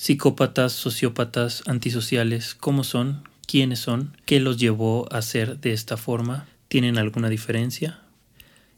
Psicópatas, 0.00 0.74
sociópatas, 0.74 1.64
antisociales, 1.66 2.54
¿cómo 2.54 2.84
son? 2.84 3.24
¿Quiénes 3.48 3.80
son? 3.80 4.16
¿Qué 4.26 4.38
los 4.38 4.56
llevó 4.56 5.12
a 5.12 5.20
ser 5.22 5.58
de 5.58 5.72
esta 5.72 5.96
forma? 5.96 6.46
¿Tienen 6.68 6.98
alguna 6.98 7.28
diferencia? 7.28 7.98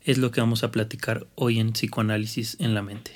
Es 0.02 0.16
lo 0.16 0.30
que 0.30 0.40
vamos 0.40 0.64
a 0.64 0.70
platicar 0.70 1.26
hoy 1.34 1.60
en 1.60 1.72
Psicoanálisis 1.72 2.56
en 2.58 2.72
la 2.72 2.80
mente. 2.80 3.12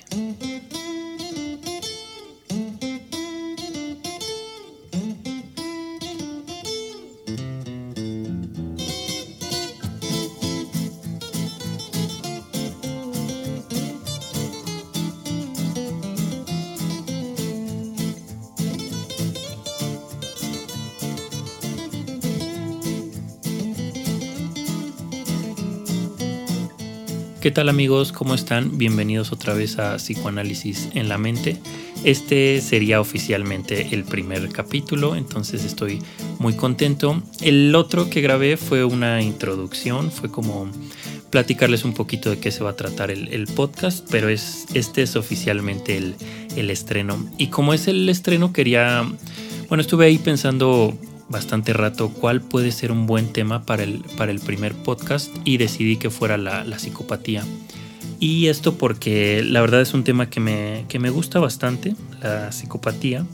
Tal 27.55 27.69
amigos? 27.69 28.11
¿Cómo 28.11 28.35
están? 28.35 28.77
Bienvenidos 28.77 29.31
otra 29.31 29.53
vez 29.53 29.79
a 29.79 29.95
Psicoanálisis 29.95 30.89
en 30.93 31.07
la 31.07 31.17
mente. 31.17 31.55
Este 32.03 32.59
sería 32.59 32.99
oficialmente 32.99 33.95
el 33.95 34.03
primer 34.03 34.49
capítulo, 34.49 35.15
entonces 35.15 35.63
estoy 35.63 36.03
muy 36.37 36.57
contento. 36.57 37.23
El 37.39 37.73
otro 37.73 38.09
que 38.09 38.19
grabé 38.19 38.57
fue 38.57 38.83
una 38.83 39.21
introducción, 39.21 40.11
fue 40.11 40.29
como 40.29 40.69
platicarles 41.29 41.85
un 41.85 41.93
poquito 41.93 42.29
de 42.29 42.39
qué 42.39 42.51
se 42.51 42.61
va 42.61 42.71
a 42.71 42.75
tratar 42.75 43.09
el, 43.09 43.47
podcast, 43.55 44.05
pero 44.11 44.27
es, 44.27 44.65
este 44.73 45.03
es 45.03 45.15
oficialmente 45.15 45.95
el, 45.95 46.15
el 46.57 46.69
estreno. 46.69 47.25
Y 47.37 47.47
como 47.47 47.73
es 47.73 47.87
el 47.87 48.09
estreno, 48.09 48.51
quería, 48.51 49.09
bueno, 49.69 49.79
estuve 49.79 50.07
ahí 50.07 50.17
pensando 50.17 50.93
bastante 51.29 51.73
rato 51.73 52.09
cuál 52.09 52.41
puede 52.41 52.71
ser 52.71 52.91
un 52.91 53.07
buen 53.07 53.33
tema 53.33 53.63
para 53.65 53.83
el, 53.83 54.03
para 54.17 54.31
el 54.31 54.39
primer 54.39 54.73
podcast 54.75 55.35
y 55.43 55.57
decidí 55.57 55.97
que 55.97 56.09
fuera 56.09 56.37
la, 56.37 56.79
psicopatía. 56.79 57.43
Y 58.19 58.47
esto 58.47 58.77
porque 58.77 59.43
la 59.43 59.61
verdad 59.61 59.81
es 59.81 59.93
un 59.93 60.03
tema 60.03 60.29
que 60.29 60.39
me, 60.39 60.85
que 60.87 60.99
me 60.99 61.09
gusta 61.09 61.39
bastante, 61.39 61.95
la 62.21 62.51
psicopatía. 62.51 63.25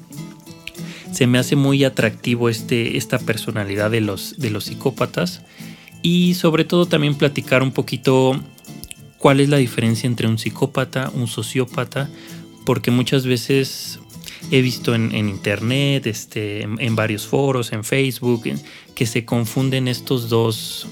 Se 1.12 1.28
me 1.28 1.38
hace 1.38 1.56
muy 1.56 1.84
atractivo 1.84 2.50
este, 2.50 2.98
esta 2.98 3.20
personalidad 3.20 3.92
de 3.92 4.02
los, 4.02 4.38
de 4.38 4.50
los 4.50 4.66
psicópatas 4.66 5.42
y 6.02 6.34
sobre 6.36 6.64
todo 6.64 6.86
también 6.86 7.16
platicar 7.16 7.62
un 7.62 7.72
poquito 7.72 8.42
cuál 9.18 9.40
es 9.40 9.50
la 9.50 9.58
diferencia 9.58 10.08
entre 10.08 10.28
un 10.28 10.40
psicópata, 10.40 11.12
un 11.14 11.28
sociópata, 11.28 12.10
porque 12.66 12.90
muchas 12.90 13.26
veces 13.26 14.00
he 14.52 14.62
visto 14.62 14.94
en, 14.94 15.16
internet, 15.16 16.06
este, 16.06 16.64
en, 16.64 16.96
varios 16.96 17.26
foros, 17.26 17.72
en 17.72 17.86
Facebook, 17.86 18.44
que 18.94 19.06
se 19.06 19.24
confunden 19.24 19.88
estos 19.88 20.28
dos, 20.28 20.88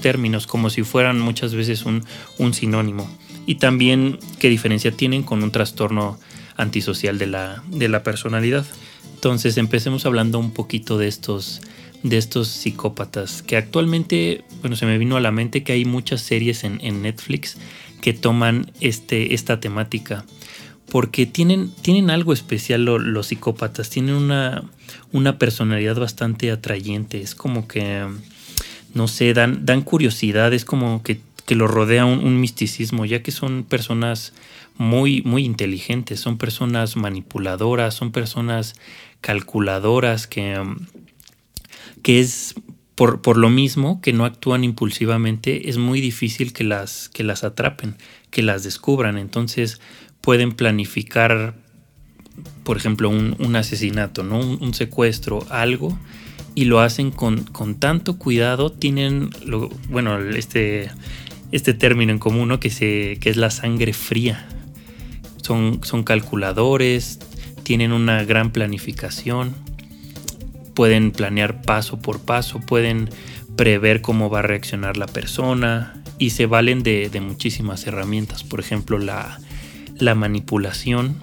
términos 0.00 0.46
como 0.46 0.70
si 0.70 0.84
fueran 0.84 1.18
muchas 1.20 1.54
veces 1.54 1.84
un, 1.84 2.54
sinónimo. 2.54 3.10
Y 3.44 3.56
también 3.56 4.20
qué 4.38 4.48
diferencia 4.48 4.92
tienen 4.92 5.24
con 5.24 5.42
un 5.42 5.50
trastorno 5.50 6.18
antisocial 6.56 7.18
de 7.18 7.26
la, 7.26 7.64
de 7.66 7.88
la 7.88 8.04
personalidad. 8.04 8.64
Entonces 9.14 9.56
empecemos 9.56 10.06
hablando 10.06 10.38
un 10.38 10.52
poquito 10.52 10.96
de 10.96 11.08
estos, 11.08 11.60
de 12.04 12.18
estos 12.18 12.46
psicópatas, 12.46 13.42
que 13.42 13.56
actualmente, 13.56 14.44
bueno, 14.60 14.76
se 14.76 14.86
me 14.86 14.96
vino 14.96 15.16
a 15.16 15.20
la 15.20 15.32
mente 15.32 15.64
que 15.64 15.72
hay 15.72 15.84
muchas 15.84 16.20
series 16.20 16.62
en, 16.62 16.78
en 16.82 17.02
Netflix 17.02 17.56
que 18.00 18.12
toman 18.12 18.70
este, 18.80 19.34
esta 19.34 19.58
temática 19.58 20.24
porque 20.90 21.26
tienen, 21.26 21.70
tienen 21.82 22.10
algo 22.10 22.32
especial 22.32 22.84
los, 22.84 23.26
psicópatas, 23.26 23.90
tienen 23.90 24.14
una, 24.14 24.64
una, 25.12 25.38
personalidad 25.38 25.96
bastante 25.96 26.50
atrayente, 26.50 27.20
es 27.20 27.34
como 27.34 27.66
que, 27.66 28.06
no 28.94 29.08
sé, 29.08 29.32
dan, 29.32 29.64
dan 29.64 29.82
curiosidad, 29.82 30.52
es 30.52 30.64
como 30.64 31.02
que, 31.02 31.20
que 31.46 31.54
lo 31.54 31.66
rodea 31.66 32.04
un, 32.04 32.40
misticismo, 32.40 33.04
ya 33.04 33.22
que 33.22 33.30
son 33.30 33.64
personas 33.64 34.32
muy, 34.76 35.22
muy 35.22 35.44
inteligentes, 35.44 36.20
son 36.20 36.38
personas 36.38 36.96
manipuladoras, 36.96 37.94
son 37.94 38.12
personas 38.12 38.74
calculadoras 39.20 40.26
que, 40.26 40.60
que 42.02 42.20
es 42.20 42.54
por, 42.94 43.22
por, 43.22 43.38
lo 43.38 43.48
mismo 43.48 44.00
que 44.02 44.12
no 44.12 44.24
actúan 44.24 44.64
impulsivamente, 44.64 45.70
es 45.70 45.78
muy 45.78 46.00
difícil 46.00 46.52
que 46.52 46.64
las, 46.64 47.08
que 47.08 47.24
las 47.24 47.44
atrapen, 47.44 47.96
que 48.30 48.42
las 48.42 48.62
descubran. 48.62 49.18
Entonces, 49.18 49.80
pueden 50.22 50.52
planificar, 50.52 51.54
por 52.64 52.78
ejemplo, 52.78 53.10
un, 53.10 53.56
asesinato, 53.56 54.22
¿no? 54.22 54.38
Un, 54.38 54.72
secuestro, 54.72 55.44
algo, 55.50 55.98
y 56.54 56.64
lo 56.64 56.80
hacen 56.80 57.10
con, 57.10 57.44
tanto 57.78 58.18
cuidado, 58.18 58.72
tienen, 58.72 59.30
bueno, 59.90 60.18
este, 60.18 60.90
este 61.50 61.74
término 61.74 62.12
en 62.12 62.18
común, 62.18 62.48
¿no? 62.48 62.60
que, 62.60 62.70
se, 62.70 63.18
que 63.20 63.28
es 63.28 63.36
la 63.36 63.50
sangre 63.50 63.92
fría. 63.92 64.48
Son, 65.42 65.80
son 65.82 66.04
calculadores, 66.04 67.18
tienen 67.64 67.92
una 67.92 68.22
gran 68.22 68.52
planificación, 68.52 69.54
pueden 70.74 71.10
planear 71.10 71.62
paso 71.62 71.98
por 71.98 72.20
paso, 72.20 72.60
pueden 72.60 73.10
prever 73.56 74.02
cómo 74.02 74.30
va 74.30 74.38
a 74.38 74.42
reaccionar 74.42 74.96
la 74.96 75.06
persona 75.06 76.00
y 76.18 76.30
se 76.30 76.46
valen 76.46 76.84
de, 76.84 77.08
de 77.10 77.20
muchísimas 77.20 77.86
herramientas. 77.88 78.44
Por 78.44 78.60
ejemplo, 78.60 78.98
la, 78.98 79.40
la 80.02 80.14
manipulación. 80.14 81.16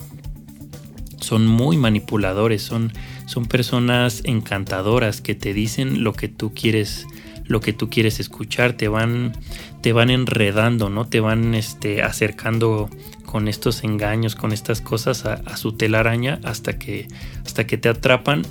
Son 1.19 1.45
muy 1.45 1.77
manipuladores, 1.77 2.61
son, 2.61 2.93
son 3.25 3.45
personas 3.45 4.21
encantadoras 4.23 5.21
que 5.21 5.35
te 5.35 5.53
dicen 5.53 6.03
lo 6.03 6.13
que 6.13 6.29
tú 6.29 6.53
quieres, 6.53 7.05
lo 7.45 7.59
que 7.59 7.73
tú 7.73 7.89
quieres 7.89 8.19
escuchar, 8.19 8.73
te 8.73 8.87
van, 8.87 9.33
te 9.81 9.91
van 9.91 10.09
enredando, 10.09 10.89
¿no? 10.89 11.05
Te 11.05 11.19
van 11.19 11.55
este, 11.55 12.01
acercando 12.01 12.89
con 13.25 13.47
estos 13.47 13.83
engaños, 13.83 14.35
con 14.35 14.53
estas 14.53 14.81
cosas 14.81 15.25
a, 15.25 15.57
su 15.57 15.73
telaraña 15.73 16.39
hasta 16.43 16.79
que, 16.79 17.07
hasta 17.45 17.67
que 17.67 17.77
te 17.77 17.89
atrapan 17.89 18.43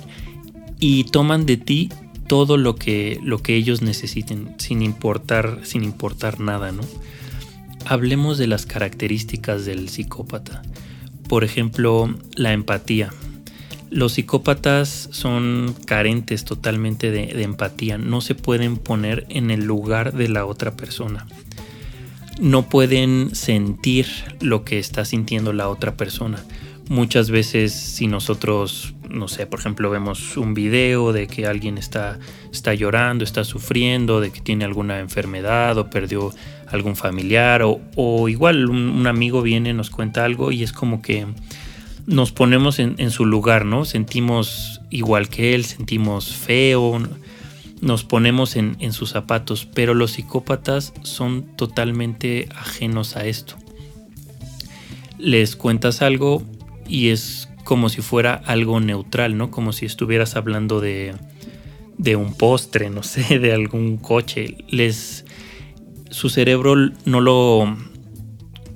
y 0.79 1.05
toman 1.05 1.45
de 1.45 1.57
ti 1.57 1.89
todo 2.27 2.55
lo 2.55 2.75
que, 2.75 3.19
lo 3.23 3.39
que 3.39 3.55
ellos 3.55 3.81
necesiten, 3.81 4.53
sin 4.57 4.81
importar, 4.83 5.61
sin 5.63 5.83
importar 5.83 6.39
nada, 6.39 6.71
¿no? 6.71 6.83
Hablemos 7.85 8.37
de 8.37 8.47
las 8.47 8.65
características 8.65 9.65
del 9.65 9.89
psicópata. 9.89 10.61
Por 11.27 11.43
ejemplo, 11.43 12.13
la 12.35 12.53
empatía. 12.53 13.11
Los 13.89 14.13
psicópatas 14.13 15.09
son 15.11 15.75
carentes 15.85 16.45
totalmente 16.45 17.09
de, 17.09 17.41
empatía, 17.41 17.97
no 17.97 18.21
se 18.21 18.35
pueden 18.35 18.77
poner 18.77 19.25
en 19.29 19.49
el 19.49 19.65
lugar 19.65 20.13
de 20.13 20.29
la 20.29 20.45
otra 20.45 20.77
persona. 20.77 21.25
No 22.39 22.69
pueden 22.69 23.33
sentir 23.33 24.07
lo 24.41 24.63
que 24.63 24.77
está 24.77 25.05
sintiendo 25.05 25.53
la 25.53 25.69
otra 25.69 25.97
persona. 25.97 26.43
Muchas 26.87 27.31
veces 27.31 27.73
si 27.73 28.05
nosotros, 28.05 28.93
no 29.09 29.27
sé, 29.27 29.47
por 29.47 29.59
ejemplo, 29.59 29.89
vemos 29.89 30.37
un 30.37 30.53
video 30.53 31.11
de 31.11 31.25
que 31.25 31.47
alguien 31.47 31.79
está, 31.79 32.19
está 32.53 32.75
llorando, 32.75 33.23
está 33.23 33.43
sufriendo, 33.43 34.21
de 34.21 34.31
que 34.31 34.41
tiene 34.41 34.65
alguna 34.65 34.99
enfermedad 34.99 35.77
o 35.79 35.89
perdió 35.89 36.31
algún 36.71 36.95
familiar 36.95 37.61
o, 37.63 38.29
igual 38.29 38.69
un, 38.69 39.07
amigo 39.07 39.41
viene, 39.41 39.73
nos 39.73 39.89
cuenta 39.89 40.25
algo 40.25 40.51
y 40.51 40.63
es 40.63 40.73
como 40.73 41.01
que 41.01 41.25
nos 42.05 42.31
ponemos 42.31 42.79
en, 42.79 43.11
su 43.11 43.25
lugar, 43.25 43.65
¿no? 43.65 43.85
Sentimos 43.85 44.81
igual 44.89 45.29
que 45.29 45.53
él, 45.53 45.65
sentimos 45.65 46.35
feo, 46.35 46.99
nos 47.81 48.03
ponemos 48.03 48.55
en, 48.55 48.77
en 48.79 48.93
sus 48.93 49.11
zapatos, 49.11 49.67
pero 49.73 49.93
los 49.93 50.11
psicópatas 50.11 50.93
son 51.03 51.43
totalmente 51.55 52.49
ajenos 52.55 53.15
a 53.15 53.25
esto. 53.25 53.55
Les 55.17 55.55
cuentas 55.55 56.01
algo 56.01 56.43
y 56.87 57.09
es 57.09 57.49
como 57.63 57.89
si 57.89 58.01
fuera 58.01 58.33
algo 58.33 58.79
neutral, 58.79 59.37
¿no? 59.37 59.51
Como 59.51 59.73
si 59.73 59.85
estuvieras 59.85 60.35
hablando 60.35 60.81
de, 60.81 61.13
de 61.99 62.15
un 62.15 62.33
postre, 62.33 62.89
no 62.89 63.03
sé, 63.03 63.37
de 63.39 63.53
algún 63.53 63.97
coche. 63.97 64.57
Les, 64.69 65.25
su 66.09 66.29
cerebro 66.29 66.75
no 67.05 67.21
lo, 67.21 67.77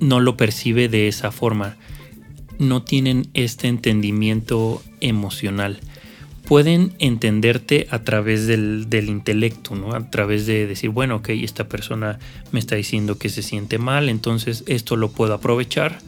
no 0.00 0.20
lo 0.20 0.36
percibe 0.36 0.88
de 0.88 1.08
esa 1.08 1.30
forma. 1.30 1.76
No 2.58 2.82
tienen 2.82 3.28
este 3.34 3.68
entendimiento 3.68 4.82
emocional. 5.00 5.80
Pueden 6.44 6.92
entenderte 6.98 7.86
a 7.90 8.02
través 8.02 8.46
del, 8.46 8.90
del, 8.90 9.08
intelecto, 9.08 9.74
¿no? 9.74 9.94
A 9.94 10.10
través 10.10 10.46
de 10.46 10.66
decir, 10.66 10.90
bueno, 10.90 11.16
ok, 11.16 11.30
esta 11.30 11.68
persona 11.68 12.18
me 12.52 12.60
está 12.60 12.76
diciendo 12.76 13.18
que 13.18 13.30
se 13.30 13.42
siente 13.42 13.78
mal, 13.78 14.08
entonces 14.10 14.62
esto 14.66 14.96
lo 14.96 15.10
puedo 15.10 15.32
aprovechar 15.32 15.98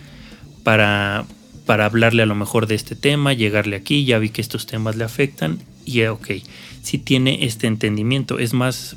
para, 0.62 1.24
para 1.64 1.86
hablarle 1.86 2.22
a 2.22 2.26
lo 2.26 2.34
mejor 2.34 2.66
de 2.66 2.74
este 2.74 2.96
tema, 2.96 3.32
llegarle 3.32 3.76
aquí, 3.76 4.04
ya 4.04 4.18
vi 4.18 4.28
que 4.28 4.42
estos 4.42 4.66
temas 4.66 4.96
le 4.96 5.04
afectan 5.04 5.58
y 5.86 6.04
ok, 6.04 6.32
si 6.82 6.98
tiene 6.98 7.46
este 7.46 7.66
entendimiento. 7.66 8.38
Es 8.38 8.52
más, 8.52 8.96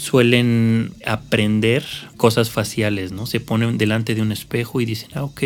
suelen 0.00 0.94
aprender 1.04 1.84
cosas 2.16 2.48
faciales, 2.48 3.12
¿no? 3.12 3.26
Se 3.26 3.38
ponen 3.38 3.76
delante 3.76 4.14
de 4.14 4.22
un 4.22 4.32
espejo 4.32 4.80
y 4.80 4.86
dicen, 4.86 5.10
ah, 5.14 5.24
ok, 5.24 5.42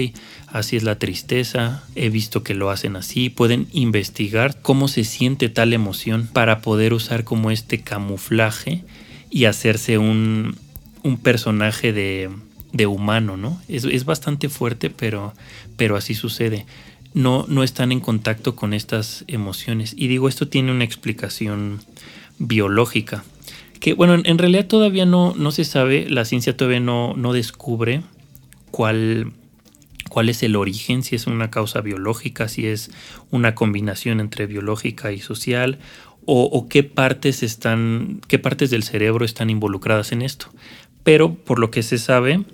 así 0.46 0.76
es 0.76 0.84
la 0.84 0.96
tristeza, 0.96 1.82
he 1.96 2.08
visto 2.08 2.44
que 2.44 2.54
lo 2.54 2.70
hacen 2.70 2.94
así, 2.94 3.30
pueden 3.30 3.66
investigar 3.72 4.62
cómo 4.62 4.86
se 4.86 5.02
siente 5.02 5.48
tal 5.48 5.72
emoción 5.72 6.28
para 6.32 6.60
poder 6.60 6.94
usar 6.94 7.24
como 7.24 7.50
este 7.50 7.80
camuflaje 7.80 8.84
y 9.28 9.46
hacerse 9.46 9.98
un, 9.98 10.56
un 11.02 11.18
personaje 11.18 11.92
de, 11.92 12.30
de, 12.72 12.86
humano, 12.86 13.36
¿no? 13.36 13.60
Es, 13.66 13.84
es, 13.84 14.04
bastante 14.04 14.48
fuerte, 14.48 14.88
pero, 14.88 15.34
pero 15.76 15.96
así 15.96 16.14
sucede. 16.14 16.64
No, 17.12 17.44
no 17.48 17.64
están 17.64 17.90
en 17.90 17.98
contacto 17.98 18.54
con 18.54 18.72
estas 18.72 19.24
emociones. 19.26 19.94
Y 19.96 20.06
digo, 20.06 20.28
esto 20.28 20.46
tiene 20.46 20.70
una 20.70 20.84
explicación 20.84 21.80
biológica 22.38 23.24
que 23.80 23.94
bueno, 23.94 24.14
en, 24.24 24.38
realidad 24.38 24.66
todavía 24.66 25.06
no, 25.06 25.34
no 25.36 25.50
se 25.50 25.64
sabe, 25.64 26.08
la 26.08 26.24
ciencia 26.24 26.56
todavía 26.56 26.80
no, 26.80 27.14
no 27.16 27.32
descubre 27.32 28.02
cuál, 28.70 29.32
cuál 30.08 30.28
es 30.28 30.42
el 30.42 30.56
origen, 30.56 31.02
si 31.02 31.16
es 31.16 31.26
una 31.26 31.50
causa 31.50 31.80
biológica, 31.80 32.48
si 32.48 32.66
es 32.66 32.90
una 33.30 33.54
combinación 33.54 34.20
entre 34.20 34.46
biológica 34.46 35.12
y 35.12 35.20
social, 35.20 35.78
o, 36.26 36.68
qué 36.68 36.82
partes 36.82 37.42
están, 37.42 38.20
qué 38.28 38.38
partes 38.38 38.70
del 38.70 38.82
cerebro 38.82 39.24
están 39.24 39.50
involucradas 39.50 40.12
en 40.12 40.22
esto. 40.22 40.46
Pero 41.02 41.34
por 41.34 41.58
lo 41.58 41.70
que 41.70 41.82
se 41.82 41.98
sabe 41.98 42.44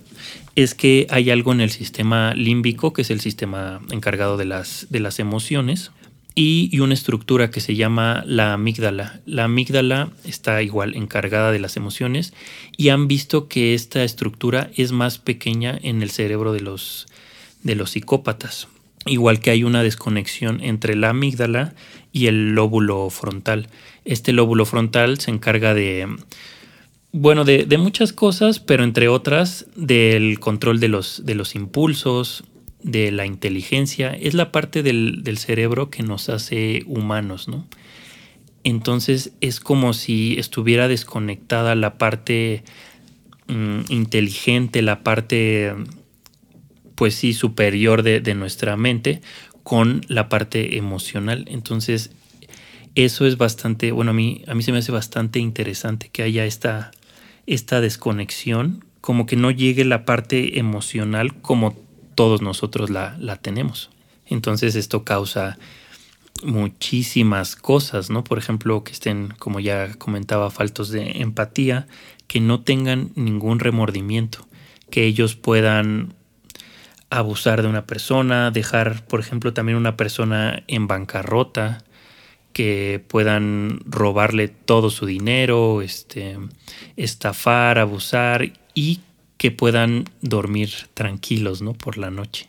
es 0.57 0.75
que 0.75 1.07
hay 1.11 1.31
algo 1.31 1.53
en 1.53 1.61
el 1.61 1.71
sistema 1.71 2.35
límbico, 2.35 2.93
que 2.93 3.03
es 3.03 3.11
el 3.11 3.21
sistema 3.21 3.81
encargado 3.91 4.37
de 4.37 4.45
las, 4.45 4.89
de 4.91 5.01
las 5.01 5.21
emociones, 5.21 5.93
y, 6.35 6.79
una 6.81 6.95
estructura 6.95 7.51
que 7.51 7.61
se 7.61 7.75
llama 7.75 8.23
la 8.27 8.53
amígdala. 8.53 9.21
La 9.27 9.45
amígdala 9.45 10.11
está 10.25 10.63
igual 10.63 10.95
encargada 10.95 11.53
de 11.53 11.59
las 11.59 11.77
emociones 11.77 12.33
y 12.77 12.91
han 12.91 13.09
visto 13.09 13.49
que 13.49 13.75
esta 13.75 14.05
estructura 14.05 14.71
es 14.77 14.93
más 14.93 15.19
pequeña 15.19 15.79
en 15.83 16.03
el 16.03 16.11
cerebro 16.11 16.53
de 16.53 16.61
los, 16.61 17.09
de 17.63 17.75
los 17.75 17.91
psicópatas. 17.91 18.69
Igual 19.07 19.41
que 19.41 19.51
hay 19.51 19.65
una 19.65 19.83
desconexión 19.83 20.61
entre 20.63 20.95
la 20.95 21.11
amígdala 21.11 21.75
y 22.13 22.27
el 22.27 22.55
lóbulo 22.55 23.09
frontal. 23.11 23.69
Este 24.05 24.33
lóbulo 24.33 24.67
frontal 24.67 25.19
se 25.19 25.31
encarga 25.31 25.75
de, 25.75 26.07
bueno, 27.13 27.45
de, 27.45 27.65
de 27.65 27.79
muchas 27.79 28.13
cosas, 28.13 28.61
pero 28.61 28.85
entre 28.85 29.09
otras 29.09 29.67
del 29.75 30.39
control 30.39 30.81
de 30.81 30.89
los, 30.89 31.25
de 31.25 31.35
los 31.35 31.55
impulsos, 31.55 32.45
de 32.83 33.11
la 33.13 33.27
inteligencia, 33.27 34.13
es 34.13 34.35
la 34.35 34.53
parte 34.53 34.83
del, 34.83 35.39
cerebro 35.39 35.91
que 35.91 36.03
nos 36.03 36.29
hace 36.29 36.83
humanos, 36.87 37.49
¿no? 37.49 37.67
Entonces 38.63 39.33
es 39.41 39.61
como 39.61 39.95
si 39.95 40.39
estuviera 40.39 40.87
desconectada 40.89 41.75
la 41.75 41.97
parte 41.97 42.63
mm, 43.49 43.81
inteligente, 43.89 44.83
la 44.83 45.03
parte, 45.03 45.75
pues 46.95 47.15
sí, 47.15 47.33
superior 47.33 48.03
de, 48.03 48.21
de, 48.21 48.35
nuestra 48.35 48.77
mente 48.77 49.23
con 49.63 50.03
la 50.09 50.29
parte 50.29 50.77
emocional. 50.77 51.47
Entonces 51.49 52.11
eso 52.95 53.27
es 53.27 53.37
bastante, 53.37 53.93
bueno, 53.93 54.11
a 54.11 54.15
mí, 54.15 54.43
a 54.47 54.55
mí 54.55 54.63
se 54.63 54.73
me 54.73 54.79
hace 54.79 54.93
bastante 54.93 55.39
interesante 55.39 56.11
que 56.13 56.23
haya 56.23 56.45
esta, 56.45 56.91
esta 57.47 57.81
desconexión, 57.81 58.85
como 59.01 59.27
que 59.27 59.37
no 59.37 59.51
llegue 59.51 59.85
la 59.85 60.05
parte 60.05 60.59
emocional 60.59 61.41
como 61.41 61.77
todos 62.15 62.43
nosotros 62.43 62.91
la, 62.91 63.37
tenemos. 63.41 63.91
Entonces 64.27 64.75
esto 64.75 65.05
causa 65.05 65.59
muchísimas 66.45 67.57
cosas, 67.57 68.11
¿no? 68.11 68.25
Por 68.25 68.39
ejemplo, 68.39 68.85
que 68.85 68.93
estén, 68.93 69.35
como 69.39 69.61
ya 69.61 69.95
comentaba, 69.95 70.51
faltos 70.51 70.91
de 70.91 71.21
empatía, 71.21 71.87
que 72.27 72.41
no 72.41 72.61
tengan 72.61 73.11
ningún 73.15 73.59
remordimiento, 73.59 74.47
que 74.91 75.05
ellos 75.05 75.37
puedan 75.37 76.15
abusar 77.11 77.63
de 77.63 77.69
una 77.69 77.87
persona, 77.87 78.51
dejar, 78.51 79.05
por 79.07 79.21
ejemplo, 79.21 79.53
también 79.53 79.77
una 79.77 79.97
persona 79.97 80.63
en 80.69 80.87
bancarrota, 80.87 81.85
que 82.53 83.05
puedan 83.07 83.81
robarle 83.85 84.49
todo 84.49 84.91
su 84.91 85.07
dinero, 85.07 85.83
este, 85.83 86.39
estafar, 86.97 87.79
abusar 87.79 88.53
y 88.75 89.01
que 89.41 89.51
puedan 89.51 90.05
dormir 90.21 90.71
tranquilos 90.93 91.63
¿no? 91.63 91.73
por 91.73 91.97
la 91.97 92.11
noche. 92.11 92.47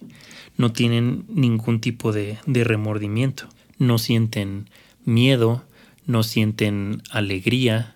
No 0.58 0.74
tienen 0.74 1.24
ningún 1.30 1.80
tipo 1.80 2.12
de, 2.12 2.38
remordimiento, 2.46 3.48
no 3.78 3.98
sienten 3.98 4.70
miedo, 5.06 5.64
no 6.06 6.22
sienten 6.22 7.02
alegría. 7.10 7.96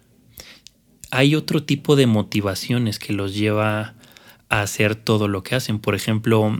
Hay 1.11 1.35
otro 1.35 1.61
tipo 1.61 1.97
de 1.97 2.07
motivaciones 2.07 2.97
que 2.97 3.11
los 3.11 3.35
lleva 3.35 3.95
a 4.47 4.61
hacer 4.61 4.95
todo 4.95 5.27
lo 5.27 5.43
que 5.43 5.55
hacen. 5.55 5.79
Por 5.79 5.93
ejemplo, 5.93 6.57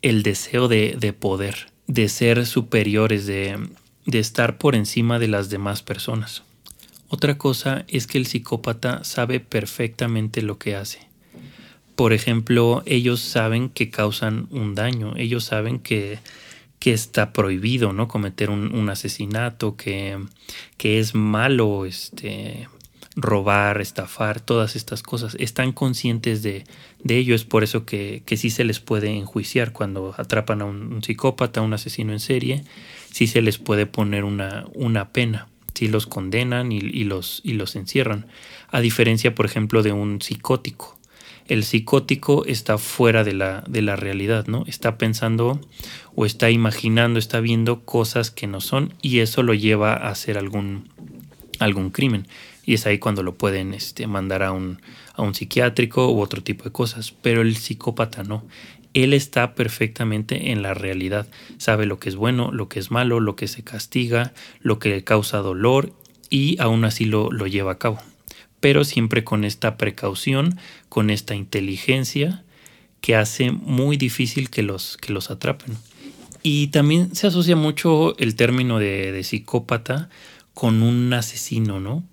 el 0.00 0.22
deseo 0.22 0.68
de, 0.68 0.96
de 0.96 1.12
poder, 1.12 1.72
de 1.88 2.08
ser 2.08 2.46
superiores, 2.46 3.26
de 3.26 3.58
estar 4.06 4.58
por 4.58 4.76
encima 4.76 5.18
de 5.18 5.26
las 5.26 5.50
demás 5.50 5.82
personas. 5.82 6.44
Otra 7.08 7.36
cosa 7.36 7.84
es 7.88 8.06
que 8.06 8.18
el 8.18 8.26
psicópata 8.26 9.02
sabe 9.02 9.40
perfectamente 9.40 10.40
lo 10.40 10.56
que 10.56 10.76
hace 10.76 11.12
por 11.96 12.12
ejemplo, 12.12 12.82
ellos 12.86 13.20
saben 13.20 13.68
que 13.68 13.90
causan 13.90 14.48
un 14.50 14.74
daño, 14.74 15.14
ellos 15.16 15.44
saben 15.44 15.78
que, 15.78 16.18
que 16.78 16.92
está 16.92 17.32
prohibido, 17.32 17.92
¿no? 17.92 18.08
Cometer 18.08 18.50
un, 18.50 18.88
asesinato, 18.88 19.76
que, 19.76 20.18
que, 20.76 20.98
es 20.98 21.14
malo, 21.14 21.86
este, 21.86 22.68
robar, 23.14 23.80
estafar, 23.80 24.40
todas 24.40 24.74
estas 24.74 25.02
cosas. 25.02 25.36
Están 25.38 25.72
conscientes 25.72 26.42
de, 26.42 26.64
de 27.02 27.16
ello, 27.16 27.34
es 27.34 27.44
por 27.44 27.62
eso 27.62 27.86
que, 27.86 28.22
que, 28.26 28.36
sí 28.36 28.50
se 28.50 28.64
les 28.64 28.80
puede 28.80 29.10
enjuiciar 29.16 29.72
cuando 29.72 30.14
atrapan 30.18 30.62
a 30.62 30.64
un, 30.64 31.02
psicópata, 31.02 31.62
un 31.62 31.74
asesino 31.74 32.12
en 32.12 32.20
serie, 32.20 32.64
sí 33.12 33.28
se 33.28 33.40
les 33.40 33.58
puede 33.58 33.86
poner 33.86 34.24
una, 34.24 34.66
una 34.74 35.10
pena, 35.10 35.46
sí 35.74 35.86
los 35.86 36.06
condenan 36.06 36.72
y, 36.72 36.78
y, 36.78 37.04
los, 37.04 37.40
y 37.44 37.52
los 37.52 37.76
encierran. 37.76 38.26
A 38.68 38.80
diferencia, 38.80 39.32
por 39.36 39.46
ejemplo, 39.46 39.84
de 39.84 39.92
un 39.92 40.20
psicótico 40.20 40.98
el 41.48 41.64
psicótico 41.64 42.44
está 42.46 42.78
fuera 42.78 43.22
de 43.24 43.34
la, 43.34 43.64
de 43.68 43.82
la 43.82 43.96
realidad, 43.96 44.46
¿no? 44.46 44.64
Está 44.66 44.96
pensando 44.96 45.60
o 46.14 46.26
está 46.26 46.50
imaginando, 46.50 47.18
está 47.18 47.40
viendo 47.40 47.84
cosas 47.84 48.30
que 48.30 48.46
no 48.46 48.60
son 48.60 48.94
y 49.02 49.18
eso 49.18 49.42
lo 49.42 49.54
lleva 49.54 49.92
a 49.92 50.08
hacer 50.08 50.38
algún, 50.38 50.88
algún 51.58 51.90
crimen. 51.90 52.26
Y 52.64 52.74
es 52.74 52.86
ahí 52.86 52.98
cuando 52.98 53.22
lo 53.22 53.34
pueden 53.34 53.74
este, 53.74 54.06
mandar 54.06 54.42
a 54.42 54.52
un, 54.52 54.80
a 55.14 55.22
un 55.22 55.34
psiquiátrico 55.34 56.10
u 56.10 56.20
otro 56.20 56.42
tipo 56.42 56.64
de 56.64 56.72
cosas. 56.72 57.12
Pero 57.12 57.42
el 57.42 57.56
psicópata 57.56 58.22
no. 58.22 58.44
Él 58.94 59.12
está 59.12 59.54
perfectamente 59.54 60.50
en 60.50 60.62
la 60.62 60.72
realidad. 60.72 61.26
Sabe 61.58 61.84
lo 61.84 61.98
que 61.98 62.08
es 62.08 62.16
bueno, 62.16 62.52
lo 62.52 62.68
que 62.70 62.78
es 62.78 62.90
malo, 62.90 63.20
lo 63.20 63.36
que 63.36 63.48
se 63.48 63.62
castiga, 63.64 64.32
lo 64.60 64.78
que 64.78 64.88
le 64.88 65.04
causa 65.04 65.38
dolor 65.38 65.92
y 66.30 66.56
aún 66.58 66.86
así 66.86 67.04
lo, 67.04 67.30
lo 67.30 67.46
lleva 67.46 67.72
a 67.72 67.78
cabo 67.78 67.98
pero 68.64 68.84
siempre 68.84 69.24
con 69.24 69.44
esta 69.44 69.76
precaución, 69.76 70.58
con 70.88 71.10
esta 71.10 71.34
inteligencia 71.34 72.44
que 73.02 73.14
hace 73.14 73.50
muy 73.50 73.98
difícil 73.98 74.48
que 74.48 74.62
los, 74.62 74.96
que 74.96 75.12
los 75.12 75.30
atrapen. 75.30 75.76
Y 76.42 76.68
también 76.68 77.14
se 77.14 77.26
asocia 77.26 77.56
mucho 77.56 78.16
el 78.16 78.36
término 78.36 78.78
de, 78.78 79.22
psicópata 79.22 80.08
con 80.54 80.82
un 80.82 81.12
asesino, 81.12 81.78
¿no? 81.78 82.04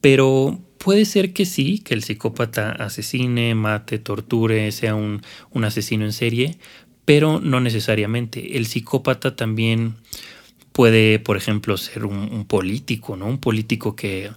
Pero 0.00 0.60
puede 0.78 1.06
ser 1.06 1.32
que 1.32 1.44
sí, 1.44 1.80
que 1.80 1.94
el 1.94 2.04
psicópata 2.04 2.70
asesine, 2.70 3.56
mate, 3.56 3.98
torture, 3.98 4.70
sea 4.70 4.94
un, 4.94 5.22
un 5.50 5.64
asesino 5.64 6.04
en 6.04 6.12
serie, 6.12 6.56
pero 7.04 7.40
no 7.40 7.58
necesariamente. 7.58 8.56
El 8.56 8.66
psicópata 8.66 9.34
también 9.34 9.96
puede, 10.70 11.18
por 11.18 11.36
ejemplo, 11.36 11.76
ser 11.76 12.04
un, 12.04 12.32
un 12.32 12.44
político, 12.44 13.16
¿no? 13.16 13.26
Un 13.26 13.38
político 13.38 13.96
que, 13.96 14.30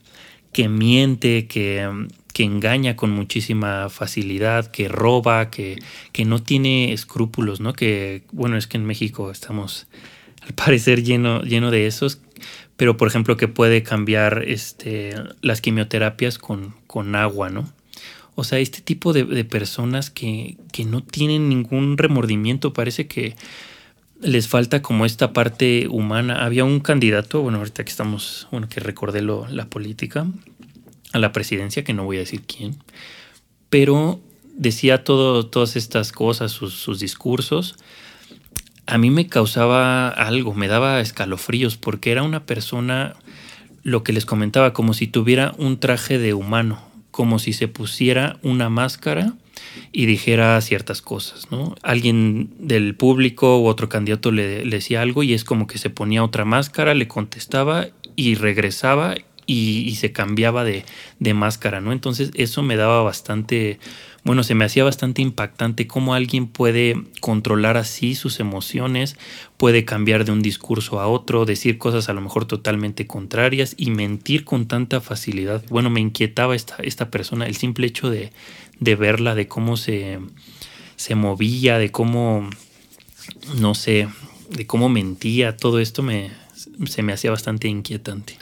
que 0.53 0.69
miente, 0.69 1.47
que, 1.47 2.07
que 2.33 2.43
engaña 2.43 2.95
con 2.95 3.11
muchísima 3.11 3.89
facilidad, 3.89 4.71
que 4.71 4.87
roba, 4.87 5.49
que, 5.49 5.79
que 6.11 6.25
no 6.25 6.41
tiene 6.41 6.93
escrúpulos, 6.93 7.59
¿no? 7.59 7.73
Que, 7.73 8.23
bueno, 8.31 8.57
es 8.57 8.67
que 8.67 8.77
en 8.77 8.85
México 8.85 9.31
estamos 9.31 9.87
al 10.41 10.53
parecer 10.53 11.03
lleno, 11.03 11.41
lleno 11.41 11.71
de 11.71 11.87
esos, 11.87 12.21
pero 12.77 12.97
por 12.97 13.07
ejemplo 13.07 13.37
que 13.37 13.47
puede 13.47 13.83
cambiar 13.83 14.43
este, 14.47 15.15
las 15.41 15.61
quimioterapias 15.61 16.37
con, 16.37 16.73
con 16.87 17.15
agua, 17.15 17.49
¿no? 17.49 17.71
O 18.35 18.43
sea, 18.43 18.59
este 18.59 18.81
tipo 18.81 19.13
de, 19.13 19.25
de 19.25 19.45
personas 19.45 20.09
que, 20.09 20.57
que, 20.71 20.85
no 20.85 21.03
tienen 21.03 21.49
ningún 21.49 21.99
remordimiento, 21.99 22.73
parece 22.73 23.05
que 23.05 23.35
les 24.23 24.47
falta 24.47 24.81
como 24.81 25.05
esta 25.05 25.33
parte 25.33 25.87
humana. 25.89 26.43
Había 26.43 26.63
un 26.63 26.79
candidato, 26.79 27.41
bueno, 27.41 27.59
ahorita 27.59 27.83
que 27.83 27.91
estamos, 27.91 28.47
bueno, 28.51 28.67
que 28.69 28.79
recordé 28.79 29.21
lo, 29.21 29.47
la 29.47 29.65
política, 29.65 30.25
a 31.11 31.19
la 31.19 31.31
presidencia, 31.31 31.83
que 31.83 31.93
no 31.93 32.05
voy 32.05 32.17
a 32.17 32.21
decir 32.21 32.43
quién, 32.43 32.77
pero 33.69 34.19
decía 34.55 35.03
todo, 35.03 35.45
todas 35.45 35.75
estas 35.75 36.11
cosas, 36.11 36.51
sus, 36.51 36.73
sus 36.73 36.99
discursos. 36.99 37.75
A 38.85 38.97
mí 38.97 39.09
me 39.09 39.27
causaba 39.27 40.09
algo, 40.09 40.53
me 40.53 40.67
daba 40.67 40.99
escalofríos, 40.99 41.77
porque 41.77 42.11
era 42.11 42.23
una 42.23 42.45
persona, 42.45 43.15
lo 43.83 44.03
que 44.03 44.13
les 44.13 44.25
comentaba, 44.25 44.73
como 44.73 44.93
si 44.93 45.07
tuviera 45.07 45.53
un 45.57 45.79
traje 45.79 46.17
de 46.17 46.33
humano, 46.33 46.92
como 47.13 47.37
si 47.37 47.53
se 47.53 47.67
pusiera 47.67 48.39
una 48.41 48.69
máscara 48.69 49.35
y 49.91 50.07
dijera 50.07 50.59
ciertas 50.61 51.03
cosas, 51.03 51.51
¿no? 51.51 51.75
Alguien 51.83 52.49
del 52.57 52.95
público 52.95 53.59
u 53.59 53.67
otro 53.67 53.87
candidato 53.87 54.31
le, 54.31 54.65
decía 54.65 55.03
algo 55.03 55.21
y 55.21 55.33
es 55.33 55.43
como 55.43 55.67
que 55.67 55.77
se 55.77 55.91
ponía 55.91 56.23
otra 56.23 56.43
máscara, 56.43 56.95
le 56.95 57.07
contestaba 57.07 57.89
y 58.15 58.33
regresaba 58.33 59.13
y, 59.45 59.95
se 59.95 60.11
cambiaba 60.11 60.63
de, 60.63 60.85
de, 61.19 61.33
máscara, 61.33 61.81
¿no? 61.81 61.91
Entonces 61.91 62.31
eso 62.35 62.63
me 62.63 62.75
daba 62.75 63.01
bastante, 63.03 63.79
bueno, 64.23 64.43
se 64.43 64.55
me 64.55 64.65
hacía 64.65 64.83
bastante 64.83 65.21
impactante 65.21 65.87
cómo 65.87 66.13
alguien 66.13 66.47
puede 66.47 66.95
controlar 67.19 67.77
así 67.77 68.15
sus 68.15 68.39
emociones, 68.39 69.17
puede 69.57 69.85
cambiar 69.85 70.25
de 70.25 70.31
un 70.31 70.41
discurso 70.41 70.99
a 70.99 71.07
otro, 71.07 71.45
decir 71.45 71.77
cosas 71.77 72.09
a 72.09 72.13
lo 72.13 72.21
mejor 72.21 72.45
totalmente 72.45 73.07
contrarias 73.07 73.75
y 73.77 73.91
mentir 73.91 74.45
con 74.45 74.67
tanta 74.67 75.01
facilidad. 75.01 75.63
Bueno, 75.69 75.89
me 75.89 75.99
inquietaba 75.99 76.55
esta, 76.55 76.77
esta 76.83 77.09
persona, 77.09 77.45
el 77.45 77.55
simple 77.55 77.87
hecho 77.87 78.09
de, 78.09 78.31
de 78.79 78.95
verla, 78.95 79.35
de 79.35 79.47
cómo 79.47 79.77
se, 79.77 80.19
se 80.95 81.15
movía, 81.15 81.77
de 81.77 81.91
cómo, 81.91 82.49
no 83.59 83.75
sé, 83.75 84.07
de 84.49 84.67
cómo 84.67 84.89
mentía, 84.89 85.57
todo 85.57 85.79
esto 85.79 86.03
me, 86.03 86.31
se 86.85 87.03
me 87.03 87.13
hacía 87.13 87.31
bastante 87.31 87.67
inquietante. 87.67 88.37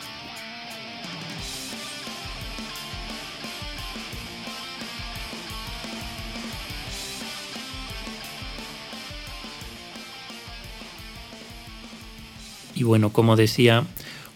Y 12.82 12.84
bueno, 12.84 13.14
como 13.14 13.36
decía, 13.36 13.84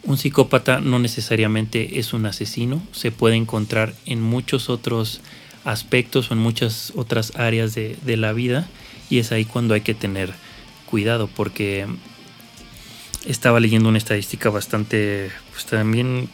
un 0.03 0.19
psicópata 0.19 0.79
no 0.79 0.99
necesariamente 0.99 1.97
es 1.97 2.13
un 2.13 2.27
asesino, 2.27 2.79
se 2.91 3.11
puede 3.11 3.37
encontrar 3.37 3.95
en 4.05 4.21
muchos 4.21 4.69
otros 4.69 5.19
aspectos 5.63 6.29
o 6.29 6.35
en 6.35 6.41
muchas 6.41 6.93
otras 6.95 7.35
áreas 7.37 7.73
de, 7.73 7.97
la 8.05 8.33
vida 8.33 8.69
y 9.09 9.17
es 9.17 9.31
ahí 9.31 9.45
cuando 9.45 9.73
hay 9.73 9.81
que 9.81 9.95
tener 9.95 10.31
cuidado 10.85 11.27
porque 11.27 11.87
estaba 13.25 13.59
leyendo 13.59 13.89
una 13.89 13.97
estadística 13.97 14.51
bastante 14.51 15.31
pues 15.51 15.65
también 15.65 16.29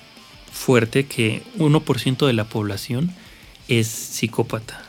fuerte 0.52 1.06
que 1.06 1.44
1% 1.60 2.28
de 2.28 2.34
la 2.34 2.44
población 2.44 3.10
es 3.70 3.88
psicópata. 3.88 4.84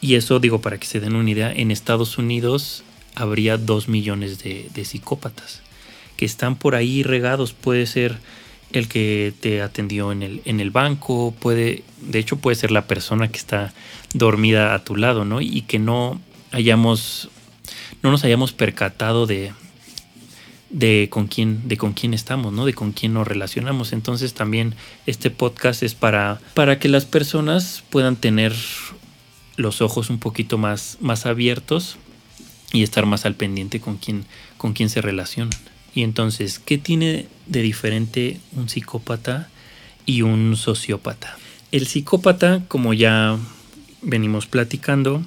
Y 0.00 0.16
eso 0.16 0.40
digo 0.40 0.60
para 0.60 0.78
que 0.78 0.88
se 0.88 0.98
den 0.98 1.14
una 1.14 1.30
idea, 1.30 1.52
en 1.52 1.70
Estados 1.70 2.18
Unidos 2.18 2.82
habría 3.14 3.56
2 3.56 3.86
millones 3.86 4.42
de 4.42 4.84
psicópatas 4.84 5.63
que 6.16 6.24
están 6.24 6.56
por 6.56 6.74
ahí 6.74 7.02
regados. 7.02 7.52
Puede 7.52 7.86
ser 7.86 8.18
el 8.72 8.88
que 8.88 9.32
te 9.40 9.62
atendió 9.62 10.10
en 10.10 10.22
el, 10.22 10.42
en 10.44 10.60
el 10.60 10.70
banco, 10.70 11.32
puede, 11.38 11.84
de 12.00 12.18
hecho 12.18 12.38
puede 12.38 12.56
ser 12.56 12.72
la 12.72 12.86
persona 12.86 13.28
que 13.28 13.38
está 13.38 13.72
dormida 14.14 14.74
a 14.74 14.82
tu 14.82 14.96
lado, 14.96 15.24
¿no? 15.24 15.40
Y 15.40 15.62
que 15.62 15.78
no 15.78 16.20
hayamos, 16.50 17.28
no 18.02 18.10
nos 18.10 18.24
hayamos 18.24 18.52
percatado 18.52 19.26
de, 19.26 19.52
de 20.70 21.08
con 21.08 21.28
quién, 21.28 21.68
de 21.68 21.76
con 21.76 21.92
quién 21.92 22.14
estamos, 22.14 22.52
¿no? 22.52 22.66
De 22.66 22.74
con 22.74 22.90
quién 22.90 23.14
nos 23.14 23.28
relacionamos. 23.28 23.92
Entonces 23.92 24.34
también 24.34 24.74
este 25.06 25.30
podcast 25.30 25.84
es 25.84 25.94
para, 25.94 26.40
para 26.54 26.80
que 26.80 26.88
las 26.88 27.04
personas 27.04 27.84
puedan 27.90 28.16
tener 28.16 28.52
los 29.56 29.82
ojos 29.82 30.10
un 30.10 30.18
poquito 30.18 30.58
más, 30.58 30.98
más 31.00 31.26
abiertos 31.26 31.96
y 32.72 32.82
estar 32.82 33.06
más 33.06 33.24
al 33.24 33.36
pendiente 33.36 33.78
con 33.78 33.98
quién, 33.98 34.24
con 34.56 34.72
quién 34.72 34.90
se 34.90 35.00
relacionan. 35.00 35.56
Y 35.94 36.02
entonces, 36.02 36.58
¿qué 36.58 36.76
tiene 36.76 37.28
de 37.46 37.62
diferente 37.62 38.40
un 38.56 38.68
psicópata 38.68 39.48
y 40.04 40.22
un 40.22 40.56
sociópata? 40.56 41.38
El 41.70 41.86
psicópata, 41.86 42.64
como 42.66 42.94
ya 42.94 43.38
venimos 44.02 44.46
platicando, 44.46 45.24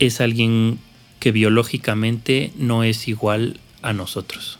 es 0.00 0.20
alguien 0.20 0.80
que 1.20 1.30
biológicamente 1.30 2.52
no 2.56 2.82
es 2.82 3.06
igual 3.06 3.60
a 3.82 3.92
nosotros. 3.92 4.58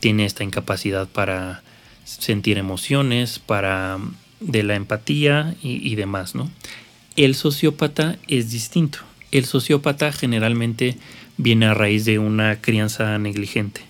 Tiene 0.00 0.24
esta 0.24 0.42
incapacidad 0.42 1.06
para 1.06 1.62
sentir 2.04 2.56
emociones, 2.56 3.38
para 3.38 3.98
de 4.40 4.62
la 4.62 4.74
empatía 4.74 5.54
y, 5.62 5.86
y 5.86 5.94
demás, 5.96 6.34
¿no? 6.34 6.50
El 7.16 7.34
sociópata 7.34 8.18
es 8.26 8.50
distinto. 8.50 9.00
El 9.30 9.44
sociópata 9.44 10.12
generalmente 10.12 10.96
viene 11.36 11.66
a 11.66 11.74
raíz 11.74 12.04
de 12.04 12.18
una 12.18 12.60
crianza 12.60 13.18
negligente 13.18 13.82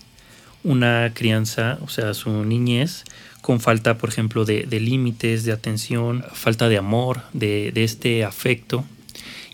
una 0.65 1.11
crianza, 1.13 1.77
o 1.81 1.87
sea, 1.87 2.13
su 2.13 2.43
niñez, 2.43 3.05
con 3.41 3.59
falta, 3.59 3.97
por 3.97 4.09
ejemplo, 4.09 4.43
de, 4.43 4.65
límites, 4.79 5.45
de 5.45 5.51
atención, 5.51 6.25
falta 6.33 6.67
de 6.67 6.77
amor, 6.77 7.21
de, 7.31 7.71
este 7.75 8.25
afecto. 8.25 8.83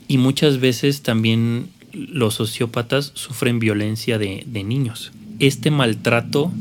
Y 0.08 0.18
muchas 0.18 0.60
veces 0.60 1.03
también 1.03 1.70
los 1.91 2.36
sociópatas 2.36 3.12
sufren 3.13 3.60
violencia 3.60 4.18
de, 4.18 4.63
niños. 4.63 5.12
Este 5.39 5.70
maltrato 5.70 6.51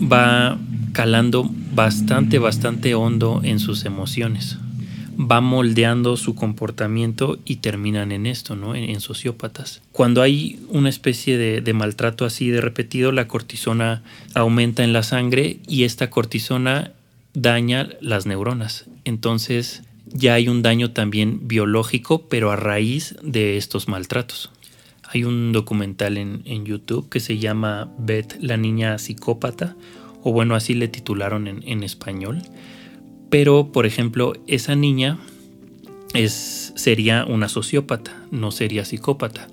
va 0.00 0.58
calando 0.92 1.48
bastante, 1.74 2.38
bastante 2.38 2.94
hondo 2.94 3.42
en 3.44 3.60
sus 3.60 3.84
emociones 3.84 4.56
va 5.18 5.40
moldeando 5.40 6.16
su 6.16 6.34
comportamiento 6.34 7.38
y 7.44 7.56
terminan 7.56 8.12
en 8.12 8.26
esto, 8.26 8.56
¿no? 8.56 8.74
En, 8.74 9.00
sociópatas. 9.00 9.82
Cuando 9.92 10.22
hay 10.22 10.60
una 10.68 10.88
especie 10.88 11.38
de, 11.38 11.72
maltrato 11.72 12.24
así 12.24 12.48
de 12.50 12.60
repetido, 12.60 13.12
la 13.12 13.28
cortisona 13.28 14.02
aumenta 14.34 14.84
en 14.84 14.92
la 14.92 15.02
sangre 15.02 15.58
y 15.68 15.84
esta 15.84 16.10
cortisona 16.10 16.92
daña 17.34 17.88
las 18.00 18.26
neuronas. 18.26 18.86
Entonces 19.04 19.82
ya 20.06 20.34
hay 20.34 20.48
un 20.48 20.62
daño 20.62 20.92
también 20.92 21.48
biológico, 21.48 22.28
pero 22.28 22.50
a 22.50 22.56
raíz 22.56 23.16
de 23.22 23.56
estos 23.56 23.88
maltratos. 23.88 24.50
Hay 25.08 25.24
un 25.24 25.52
documental 25.52 26.18
en, 26.18 26.64
YouTube 26.64 27.08
que 27.08 27.20
se 27.20 27.38
llama 27.38 27.88
Beth, 27.98 28.36
la 28.40 28.56
niña 28.56 28.98
psicópata, 28.98 29.76
o 30.22 30.32
bueno, 30.32 30.56
así 30.56 30.74
le 30.74 30.88
titularon 30.88 31.46
en 31.46 31.82
español 31.84 32.42
pero, 33.30 33.72
por 33.72 33.86
ejemplo, 33.86 34.34
esa 34.46 34.74
niña 34.74 35.18
es, 36.14 36.72
sería 36.76 37.24
una 37.24 37.48
sociópata, 37.48 38.22
no 38.30 38.50
sería 38.50 38.84
psicópata. 38.84 39.48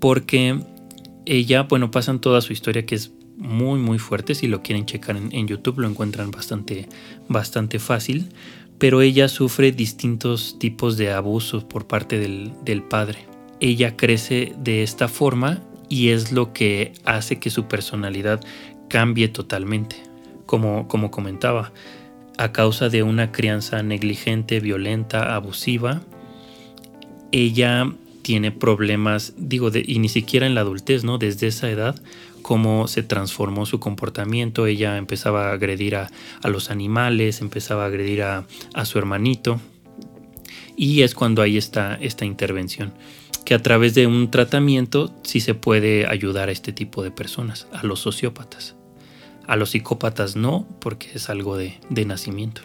Porque 0.00 0.58
ella, 1.26 1.62
bueno, 1.62 1.90
pasan 1.90 2.20
toda 2.20 2.40
su 2.40 2.52
historia 2.52 2.86
que 2.86 2.94
es 2.94 3.12
muy, 3.36 3.78
muy 3.78 3.98
fuerte. 3.98 4.34
Si 4.34 4.46
lo 4.46 4.62
quieren 4.62 4.86
checar 4.86 5.16
en, 5.16 5.46
YouTube, 5.46 5.80
lo 5.80 5.88
encuentran 5.88 6.30
bastante, 6.30 6.88
bastante 7.28 7.78
fácil. 7.78 8.28
Pero 8.78 9.02
ella 9.02 9.28
sufre 9.28 9.72
distintos 9.72 10.58
tipos 10.58 10.96
de 10.96 11.12
abusos 11.12 11.64
por 11.64 11.86
parte 11.86 12.18
del, 12.18 12.52
del 12.64 12.82
padre. 12.82 13.26
Ella 13.60 13.96
crece 13.96 14.52
de 14.58 14.82
esta 14.82 15.08
forma 15.08 15.62
y 15.88 16.08
es 16.08 16.32
lo 16.32 16.52
que 16.52 16.92
hace 17.04 17.38
que 17.38 17.50
su 17.50 17.66
personalidad 17.66 18.40
cambie 18.88 19.28
totalmente. 19.28 19.96
Como, 20.46 20.88
como 20.88 21.10
comentaba, 21.10 21.72
a 22.38 22.52
causa 22.52 22.88
de 22.88 23.02
una 23.02 23.32
crianza 23.32 23.82
negligente, 23.82 24.60
violenta, 24.60 25.34
abusiva, 25.34 26.02
ella 27.32 27.92
tiene 28.22 28.50
problemas, 28.52 29.34
digo, 29.36 29.70
y 29.74 29.98
ni 29.98 30.08
siquiera 30.08 30.46
en 30.46 30.54
la 30.54 30.62
adultez, 30.62 31.04
¿no? 31.04 31.18
Desde 31.18 31.46
esa 31.48 31.70
edad, 31.70 31.94
cómo 32.42 32.88
se 32.88 33.02
transformó 33.02 33.66
su 33.66 33.80
comportamiento, 33.80 34.66
ella 34.66 34.96
empezaba 34.96 35.50
a 35.50 35.52
agredir 35.52 35.96
a, 35.96 36.10
los 36.44 36.70
animales, 36.70 37.40
empezaba 37.40 37.84
a 37.84 37.86
agredir 37.86 38.22
a, 38.22 38.46
a, 38.72 38.84
su 38.84 38.98
hermanito, 38.98 39.60
y 40.76 41.02
es 41.02 41.14
cuando 41.14 41.42
hay 41.42 41.56
esta, 41.56 41.96
esta 42.00 42.24
intervención, 42.24 42.92
que 43.44 43.54
a 43.54 43.62
través 43.62 43.94
de 43.94 44.06
un 44.06 44.30
tratamiento 44.30 45.14
sí 45.22 45.40
se 45.40 45.54
puede 45.54 46.06
ayudar 46.06 46.48
a 46.48 46.52
este 46.52 46.72
tipo 46.72 47.02
de 47.02 47.10
personas, 47.10 47.66
a 47.72 47.84
los 47.84 48.00
sociópatas. 48.00 48.74
A 49.46 49.56
los 49.56 49.70
psicópatas 49.70 50.36
no, 50.36 50.66
porque 50.80 51.08
es 51.14 51.28
algo 51.28 51.56
de, 51.56 51.78
nacimiento. 52.06 52.62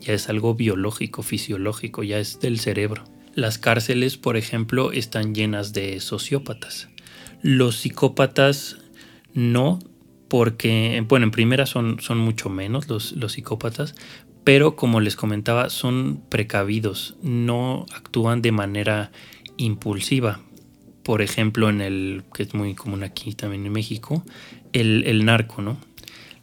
Ya 0.00 0.12
es 0.12 0.28
algo 0.28 0.54
biológico, 0.54 1.22
fisiológico, 1.22 2.02
ya 2.02 2.18
es 2.18 2.40
del 2.40 2.58
cerebro. 2.58 3.04
Las 3.34 3.58
cárceles, 3.58 4.18
por 4.18 4.36
ejemplo, 4.36 4.92
están 4.92 5.34
llenas 5.34 5.72
de 5.72 6.00
sociópatas. 6.00 6.88
Los 7.40 7.76
psicópatas 7.76 8.76
no, 9.32 9.78
porque, 10.28 11.02
bueno, 11.08 11.24
en 11.24 11.30
primera 11.30 11.64
son, 11.66 12.00
son 12.00 12.18
mucho 12.18 12.50
menos 12.50 12.88
los, 12.88 13.12
los 13.12 13.32
psicópatas, 13.32 13.94
pero 14.44 14.76
como 14.76 15.00
les 15.00 15.16
comentaba, 15.16 15.70
son 15.70 16.22
precavidos, 16.28 17.16
no 17.22 17.86
actúan 17.94 18.42
de 18.42 18.52
manera 18.52 19.12
impulsiva. 19.56 20.40
Por 21.04 21.22
ejemplo, 21.22 21.70
en 21.70 21.80
el 21.80 22.24
que 22.34 22.42
es 22.42 22.54
muy 22.54 22.74
común 22.74 23.02
aquí 23.02 23.34
también 23.34 23.66
en 23.66 23.72
México, 23.72 24.24
el, 24.72 25.04
el 25.06 25.24
narco, 25.24 25.62
¿no? 25.62 25.78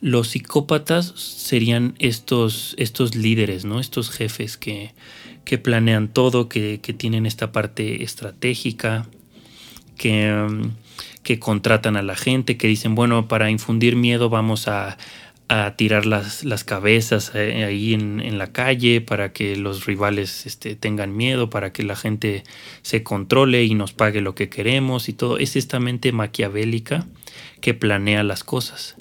Los 0.02 0.30
psicópatas 0.30 1.14
serían 1.16 1.96
estos, 2.00 2.74
estos 2.78 3.16
líderes, 3.16 3.66
¿no? 3.66 3.82
Estos 3.82 4.10
jefes 4.10 4.56
que, 4.56 4.94
que 5.44 5.58
planean 5.58 6.08
todo, 6.08 6.48
que, 6.48 6.78
tienen 6.98 7.26
esta 7.26 7.52
parte 7.52 8.02
estratégica, 8.04 9.08
que, 9.98 10.48
que, 11.22 11.40
contratan 11.40 11.98
a 11.98 12.02
la 12.02 12.16
gente, 12.16 12.56
que 12.56 12.68
dicen, 12.68 12.96
bueno, 12.96 13.28
para 13.28 13.50
infundir 13.50 13.98
miedo 13.98 14.30
vamos 14.30 14.70
a, 14.70 14.98
a 15.50 15.76
tirar 15.76 16.06
las, 16.06 16.46
las 16.46 16.64
cabezas 16.64 17.32
eh, 17.36 17.66
ahí 17.66 17.94
en, 17.94 18.22
en, 18.22 18.38
la 18.38 18.54
calle 18.54 19.02
para 19.02 19.34
que 19.34 19.58
los 19.58 19.86
rivales 19.86 20.46
este, 20.46 20.76
tengan 20.76 21.18
miedo, 21.18 21.50
para 21.50 21.74
que 21.74 21.84
la 21.84 21.98
gente 21.98 22.44
se 22.84 23.04
controle 23.04 23.66
y 23.66 23.74
nos 23.74 23.92
pague 23.92 24.22
lo 24.22 24.34
que 24.34 24.48
queremos 24.48 25.10
y 25.10 25.14
todo. 25.14 25.40
Es 25.40 25.58
esta 25.58 25.82
mente 25.82 26.14
maquiavélica 26.14 27.06
que 27.60 27.74
planea 27.74 28.24
las 28.24 28.46
cosas 28.46 28.96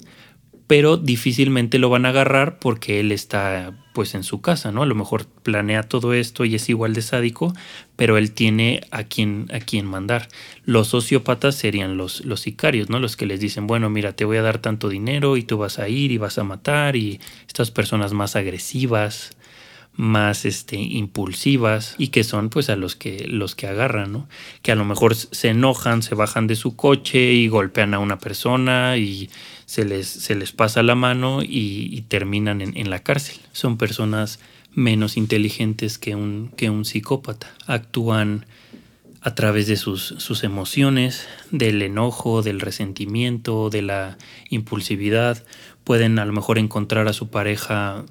pero 0.69 0.97
difícilmente 0.97 1.79
lo 1.79 1.89
van 1.89 2.05
a 2.05 2.09
agarrar 2.09 2.59
porque 2.59 2.99
él 2.99 3.11
está 3.11 3.73
pues 3.91 4.13
en 4.13 4.23
su 4.23 4.39
casa, 4.39 4.71
¿no? 4.71 4.83
A 4.83 4.85
lo 4.85 4.93
mejor 4.93 5.25
planea 5.25 5.81
todo 5.81 6.13
esto 6.13 6.45
y 6.45 6.53
es 6.53 6.69
igual 6.69 6.93
de 6.93 7.01
sádico, 7.01 7.55
pero 7.95 8.19
él 8.19 8.33
tiene 8.33 8.81
a 8.91 9.05
quien, 9.05 9.49
a 9.51 9.61
quien 9.61 9.87
mandar. 9.87 10.27
Los 10.65 10.89
sociópatas 10.89 11.55
serían 11.55 11.97
los, 11.97 12.23
los 12.23 12.41
sicarios, 12.41 12.87
¿no? 12.87 12.99
Los 12.99 13.17
que 13.17 13.25
les 13.25 13.39
dicen, 13.39 13.65
bueno, 13.65 13.89
mira, 13.89 14.13
te 14.15 14.25
voy 14.25 14.37
a 14.37 14.43
dar 14.43 14.59
tanto 14.59 14.89
dinero 14.89 15.37
y 15.37 15.41
tú 15.41 15.57
vas 15.57 15.79
a 15.79 15.89
ir 15.89 16.11
y 16.11 16.19
vas 16.19 16.37
a 16.37 16.43
matar 16.43 16.95
y 16.95 17.19
estas 17.47 17.71
personas 17.71 18.13
más 18.13 18.35
agresivas, 18.35 19.35
más 19.93 20.45
este 20.45 20.77
impulsivas 20.77 21.95
y 21.97 22.07
que 22.07 22.23
son 22.23 22.49
pues 22.49 22.69
a 22.69 22.75
los 22.75 22.95
que 22.95 23.25
los 23.27 23.55
que 23.55 23.67
agarran, 23.67 24.11
¿no? 24.11 24.29
Que 24.61 24.71
a 24.71 24.75
lo 24.75 24.85
mejor 24.85 25.15
se 25.15 25.49
enojan, 25.49 26.03
se 26.03 26.15
bajan 26.15 26.45
de 26.47 26.55
su 26.55 26.75
coche 26.75 27.33
y 27.33 27.47
golpean 27.47 27.95
a 27.95 27.99
una 27.99 28.19
persona 28.19 28.97
y 28.97 29.29
se 29.69 29.85
les, 29.85 30.07
se 30.07 30.33
les 30.33 30.51
pasa 30.51 30.81
la 30.81 30.95
mano 30.95 31.43
y, 31.43 32.03
terminan 32.07 32.61
en, 32.61 32.75
en, 32.75 32.89
la 32.89 33.03
cárcel. 33.03 33.35
Son 33.51 33.77
personas 33.77 34.39
menos 34.73 35.15
inteligentes 35.15 35.99
que 35.99 36.15
un, 36.15 36.49
que 36.57 36.71
un 36.71 36.85
psicópata. 36.85 37.53
Actúan 37.67 38.47
a 39.21 39.35
través 39.35 39.67
de 39.67 39.77
sus, 39.77 40.15
sus 40.17 40.43
emociones, 40.43 41.27
del 41.51 41.83
enojo, 41.83 42.41
del 42.41 42.61
resentimiento, 42.61 43.69
de 43.69 43.83
la 43.83 44.17
impulsividad. 44.49 45.45
Pueden 45.83 46.17
a 46.17 46.25
lo 46.25 46.33
mejor 46.33 46.57
encontrar 46.57 47.07
a 47.07 47.13
su 47.13 47.27
pareja 47.27 48.05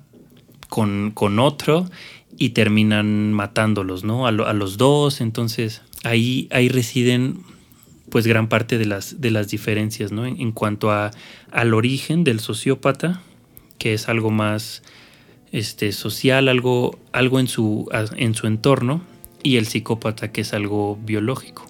con, 0.68 1.10
con 1.10 1.40
otro 1.40 1.90
y 2.36 2.50
terminan 2.50 3.32
matándolos, 3.32 4.04
¿no? 4.04 4.28
A, 4.28 4.28
a, 4.28 4.52
los 4.52 4.76
dos, 4.76 5.20
entonces 5.20 5.82
ahí, 6.04 6.46
ahí 6.52 6.68
residen 6.68 7.42
pues 8.10 8.26
gran 8.26 8.48
parte 8.48 8.78
de 8.78 8.86
las, 8.86 9.20
de 9.20 9.30
las 9.30 9.48
diferencias, 9.48 10.12
¿no? 10.12 10.26
En, 10.26 10.52
cuanto 10.52 10.90
a, 10.90 11.10
al 11.50 11.74
origen 11.74 12.24
del 12.24 12.40
sociópata, 12.40 13.20
que 13.78 13.94
es 13.94 14.08
algo 14.08 14.30
más 14.30 14.82
este, 15.52 15.92
social, 15.92 16.48
algo, 16.48 16.98
algo 17.12 17.40
en, 17.40 17.48
su, 17.48 17.88
en 18.16 18.34
su 18.34 18.46
entorno, 18.46 19.02
y 19.42 19.56
el 19.56 19.66
psicópata, 19.66 20.32
que 20.32 20.40
es 20.40 20.52
algo 20.52 20.98
biológico. 21.04 21.66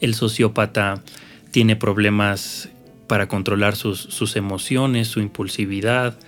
El 0.00 0.14
sociópata 0.14 1.02
tiene 1.50 1.76
problemas 1.76 2.70
para 3.06 3.28
controlar 3.28 3.76
sus, 3.76 4.00
sus 4.00 4.36
emociones, 4.36 5.08
su 5.08 5.20
impulsividad, 5.20 6.18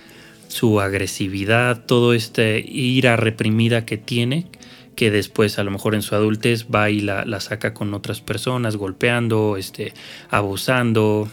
su 0.47 0.79
agresividad, 0.81 1.85
todo 1.85 2.13
este 2.13 2.63
ira 2.67 3.15
reprimida 3.15 3.85
que 3.85 3.97
tiene, 3.97 4.47
que 4.95 5.11
después 5.11 5.59
a 5.59 5.63
lo 5.63 5.71
mejor 5.71 5.95
en 5.95 6.01
su 6.01 6.15
adultez 6.15 6.67
va 6.73 6.89
y 6.89 6.99
la, 6.99 7.25
la 7.25 7.39
saca 7.39 7.73
con 7.73 7.93
otras 7.93 8.21
personas, 8.21 8.75
golpeando, 8.75 9.57
este, 9.57 9.93
abusando. 10.29 11.29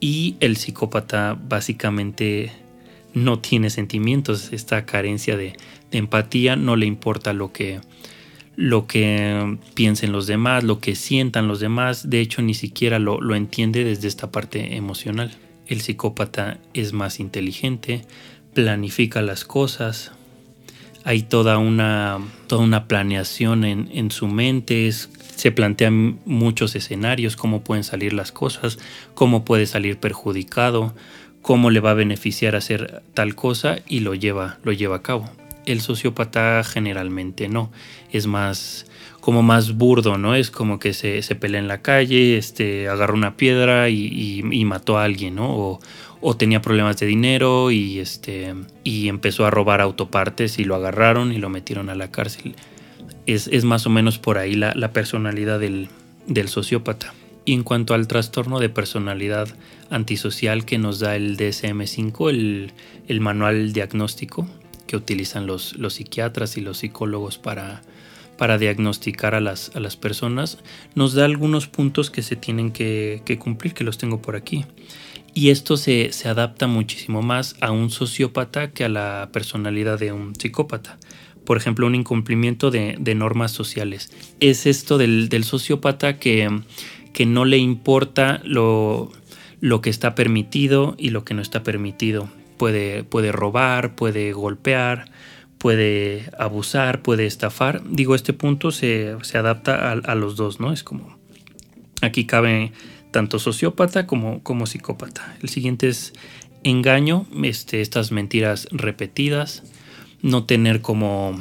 Y 0.00 0.36
el 0.40 0.56
psicópata 0.56 1.38
básicamente 1.40 2.52
no 3.16 3.38
tiene 3.38 3.70
sentimientos, 3.70 4.52
esta 4.52 4.84
carencia 4.84 5.36
de, 5.38 5.54
empatía, 5.90 6.56
no 6.56 6.76
le 6.76 6.84
importa 6.84 7.32
lo 7.32 7.52
que, 7.52 7.80
lo 8.56 8.86
que 8.86 9.58
piensen 9.74 10.12
los 10.12 10.26
demás, 10.26 10.64
lo 10.64 10.80
que 10.80 10.94
sientan 10.94 11.48
los 11.48 11.60
demás, 11.60 12.10
de 12.10 12.20
hecho 12.20 12.42
ni 12.42 12.52
siquiera 12.52 12.98
lo, 12.98 13.20
lo 13.20 13.34
entiende 13.34 13.84
desde 13.84 14.08
esta 14.08 14.30
parte 14.30 14.76
emocional. 14.76 15.30
El 15.66 15.80
psicópata 15.80 16.58
es 16.74 16.92
más 16.92 17.18
inteligente, 17.18 18.02
planifica 18.52 19.22
las 19.22 19.44
cosas, 19.44 20.12
hay 21.06 21.22
toda 21.22 21.58
una, 21.58 22.18
toda 22.48 22.64
una 22.64 22.88
planeación 22.88 23.64
en, 23.64 23.88
en 23.92 24.10
su 24.10 24.26
mente, 24.26 24.90
se 24.90 25.52
plantean 25.52 26.18
muchos 26.24 26.74
escenarios, 26.74 27.36
cómo 27.36 27.62
pueden 27.62 27.84
salir 27.84 28.12
las 28.12 28.32
cosas, 28.32 28.80
cómo 29.14 29.44
puede 29.44 29.66
salir 29.66 29.98
perjudicado, 29.98 30.96
cómo 31.42 31.70
le 31.70 31.78
va 31.78 31.92
a 31.92 31.94
beneficiar 31.94 32.56
hacer 32.56 33.04
tal 33.14 33.36
cosa 33.36 33.78
y 33.86 34.00
lo 34.00 34.16
lleva, 34.16 34.58
lo 34.64 34.72
lleva 34.72 34.96
a 34.96 35.02
cabo. 35.02 35.30
El 35.64 35.80
sociópata 35.80 36.64
generalmente 36.64 37.48
no, 37.48 37.70
es 38.10 38.26
más 38.26 38.86
como 39.26 39.42
más 39.42 39.76
burdo, 39.76 40.18
¿no? 40.18 40.36
Es 40.36 40.52
como 40.52 40.78
que 40.78 40.92
se, 40.92 41.20
se 41.22 41.34
pelea 41.34 41.60
en 41.60 41.66
la 41.66 41.82
calle, 41.82 42.36
este, 42.36 42.88
agarró 42.88 43.14
una 43.14 43.36
piedra 43.36 43.88
y, 43.88 44.40
y, 44.52 44.64
mató 44.64 44.98
a 44.98 45.04
alguien, 45.04 45.34
¿no? 45.34 45.50
O, 45.50 45.80
o, 46.20 46.36
tenía 46.36 46.62
problemas 46.62 46.98
de 46.98 47.06
dinero 47.06 47.70
y, 47.70 47.98
este, 47.98 48.54
y 48.84 49.08
empezó 49.08 49.46
a 49.46 49.50
robar 49.50 49.80
autopartes 49.80 50.58
y 50.58 50.64
lo 50.64 50.74
agarraron 50.74 51.32
y 51.32 51.38
lo 51.38 51.48
metieron 51.48 51.88
a 51.88 51.94
la 51.94 52.10
cárcel. 52.10 52.54
Es, 53.26 53.48
es 53.48 53.64
más 53.64 53.86
o 53.86 53.90
menos 53.90 54.18
por 54.18 54.38
ahí 54.38 54.54
la, 54.54 54.74
la 54.74 54.92
personalidad 54.92 55.60
del, 55.60 55.88
del 56.26 56.48
sociópata. 56.48 57.14
Y 57.44 57.52
en 57.52 57.62
cuanto 57.62 57.94
al 57.94 58.08
trastorno 58.08 58.58
de 58.58 58.68
personalidad 58.68 59.48
antisocial 59.90 60.64
que 60.64 60.78
nos 60.78 60.98
da 60.98 61.14
el 61.14 61.36
DSM5, 61.36 62.30
el, 62.30 62.72
el 63.06 63.20
manual 63.20 63.72
diagnóstico 63.72 64.48
que 64.86 64.96
utilizan 64.96 65.46
los, 65.46 65.76
los 65.76 65.94
psiquiatras 65.94 66.56
y 66.56 66.60
los 66.60 66.78
psicólogos 66.78 67.38
para, 67.38 67.82
para 68.36 68.58
diagnosticar 68.58 69.34
a 69.34 69.40
las, 69.40 69.74
a 69.74 69.80
las 69.80 69.96
personas, 69.96 70.58
nos 70.94 71.14
da 71.14 71.24
algunos 71.24 71.66
puntos 71.66 72.10
que 72.10 72.22
se 72.22 72.36
tienen 72.36 72.72
que, 72.72 73.22
cumplir, 73.38 73.74
que 73.74 73.84
los 73.84 73.98
tengo 73.98 74.22
por 74.22 74.36
aquí. 74.36 74.64
Y 75.36 75.50
esto 75.50 75.76
se, 75.76 76.10
adapta 76.24 76.66
muchísimo 76.66 77.20
más 77.20 77.56
a 77.60 77.70
un 77.70 77.90
sociópata 77.90 78.70
que 78.70 78.84
a 78.84 78.88
la 78.88 79.28
personalidad 79.34 79.98
de 79.98 80.10
un 80.10 80.34
psicópata. 80.34 80.96
Por 81.44 81.58
ejemplo, 81.58 81.86
un 81.86 81.94
incumplimiento 81.94 82.70
de, 82.70 82.96
normas 83.14 83.52
sociales. 83.52 84.10
Es 84.40 84.64
esto 84.64 84.96
del, 84.96 85.44
sociópata 85.44 86.18
que, 86.18 86.48
que, 87.12 87.26
no 87.26 87.44
le 87.44 87.58
importa 87.58 88.40
lo, 88.44 89.12
lo 89.60 89.82
que 89.82 89.90
está 89.90 90.14
permitido 90.14 90.94
y 90.96 91.10
lo 91.10 91.26
que 91.26 91.34
no 91.34 91.42
está 91.42 91.62
permitido. 91.62 92.30
Puede, 92.56 93.04
puede 93.04 93.30
robar, 93.30 93.94
puede 93.94 94.32
golpear, 94.32 95.10
puede 95.58 96.30
abusar, 96.38 97.02
puede 97.02 97.26
estafar. 97.26 97.82
Digo, 97.86 98.14
este 98.14 98.32
punto 98.32 98.70
se, 98.70 99.14
adapta 99.34 99.92
a, 99.92 100.14
los 100.14 100.36
dos, 100.36 100.60
¿no? 100.60 100.72
Es 100.72 100.82
como, 100.82 101.18
aquí 102.00 102.24
cabe 102.24 102.72
tanto 103.16 103.38
sociópata 103.38 104.06
como, 104.06 104.42
como 104.42 104.66
psicópata. 104.66 105.38
El 105.40 105.48
siguiente 105.48 105.88
es 105.88 106.12
engaño, 106.64 107.24
este, 107.44 107.80
estas 107.80 108.12
mentiras 108.12 108.68
repetidas, 108.72 109.62
no 110.20 110.44
tener 110.44 110.82
como, 110.82 111.34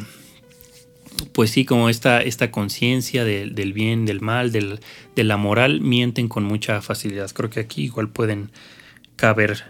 pues 1.33 1.49
sí, 1.49 1.65
como 1.65 1.89
esta, 1.89 2.21
esta 2.21 2.49
conciencia 2.49 3.25
del 3.25 3.73
bien, 3.73 4.05
del 4.05 4.21
mal, 4.21 4.53
del, 4.53 4.79
de 5.17 5.23
la 5.25 5.35
moral, 5.35 5.81
mienten 5.81 6.29
con 6.29 6.45
mucha 6.45 6.81
facilidad. 6.81 7.29
Creo 7.31 7.49
que 7.49 7.59
aquí 7.59 7.83
igual 7.83 8.07
pueden 8.07 8.51
caber 9.17 9.65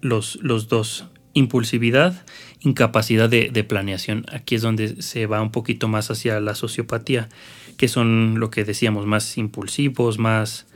los, 0.00 0.36
los 0.36 0.68
dos 0.68 1.04
impulsividad, 1.34 2.24
incapacidad 2.60 3.28
de, 3.28 3.64
planeación. 3.64 4.24
Aquí 4.32 4.54
es 4.54 4.62
donde 4.62 5.02
se 5.02 5.26
va 5.26 5.42
un 5.42 5.52
poquito 5.52 5.88
más 5.88 6.10
hacia 6.10 6.40
la 6.40 6.54
sociopatía, 6.54 7.28
que 7.76 7.86
son 7.86 8.40
lo 8.40 8.48
que 8.48 8.64
decíamos, 8.64 9.04
más 9.04 9.36
impulsivos, 9.36 10.18
más, 10.18 10.66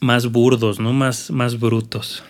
más 0.00 0.30
burdos, 0.30 0.80
¿no? 0.80 0.92
Más, 0.92 1.30
más 1.30 1.58
brutos. 1.58 2.22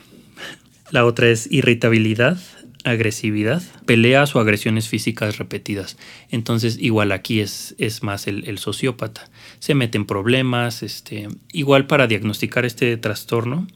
La 0.90 1.04
otra 1.04 1.28
es 1.28 1.50
irritabilidad, 1.50 2.38
agresividad, 2.84 3.62
peleas 3.84 4.36
o 4.36 4.40
agresiones 4.40 4.88
físicas 4.88 5.38
repetidas. 5.38 5.96
Entonces, 6.30 6.78
igual 6.80 7.12
aquí 7.12 7.40
es, 7.40 7.74
es 7.78 8.02
más 8.02 8.26
el, 8.26 8.48
el, 8.48 8.58
sociópata. 8.58 9.28
Se 9.58 9.74
mete 9.74 9.98
en 9.98 10.06
problemas, 10.06 10.82
este, 10.82 11.28
igual 11.52 11.86
para 11.86 12.06
diagnosticar 12.06 12.64
este 12.64 12.96
trastorno, 12.96 13.66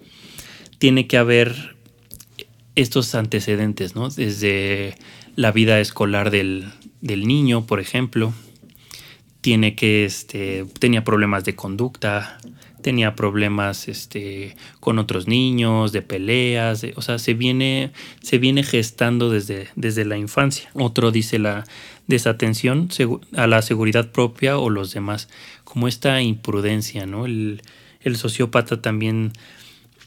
tiene 0.79 1.07
que 1.07 1.17
haber 1.17 1.77
estos 2.75 3.15
antecedentes, 3.15 3.95
¿no? 3.95 4.09
Desde 4.09 4.95
la 5.37 5.53
vida 5.53 5.81
escolar 5.81 6.31
del, 6.31 6.73
niño, 7.03 7.67
por 7.67 7.81
ejemplo, 7.81 8.33
tiene 9.41 9.75
que, 9.75 10.05
este, 10.05 10.65
tenía 10.79 11.05
problemas 11.05 11.45
de 11.45 11.55
conducta, 11.57 12.39
tenía 12.81 13.15
problemas 13.15 13.89
este, 13.89 14.57
con 14.81 14.99
otros 14.99 15.27
niños, 15.29 15.93
de 15.93 16.03
peleas, 16.03 16.85
o 16.97 17.03
sea, 17.03 17.19
se 17.19 17.35
viene, 17.35 17.93
se 18.23 18.39
viene 18.39 18.63
gestando 18.63 19.31
desde, 19.31 19.69
desde 19.77 20.05
la 20.05 20.17
infancia. 20.17 20.71
Otro 20.75 21.11
dice 21.11 21.39
la 21.39 21.65
desatención 22.07 22.89
a 23.37 23.47
la 23.47 23.63
seguridad 23.63 24.11
propia 24.11 24.59
o 24.59 24.71
los 24.71 24.93
demás, 24.93 25.29
como 25.65 25.89
esta 25.89 26.21
imprudencia, 26.23 27.07
¿no? 27.07 27.27
El, 27.27 27.63
el 28.03 28.17
sociópata 28.17 28.81
también 28.83 29.33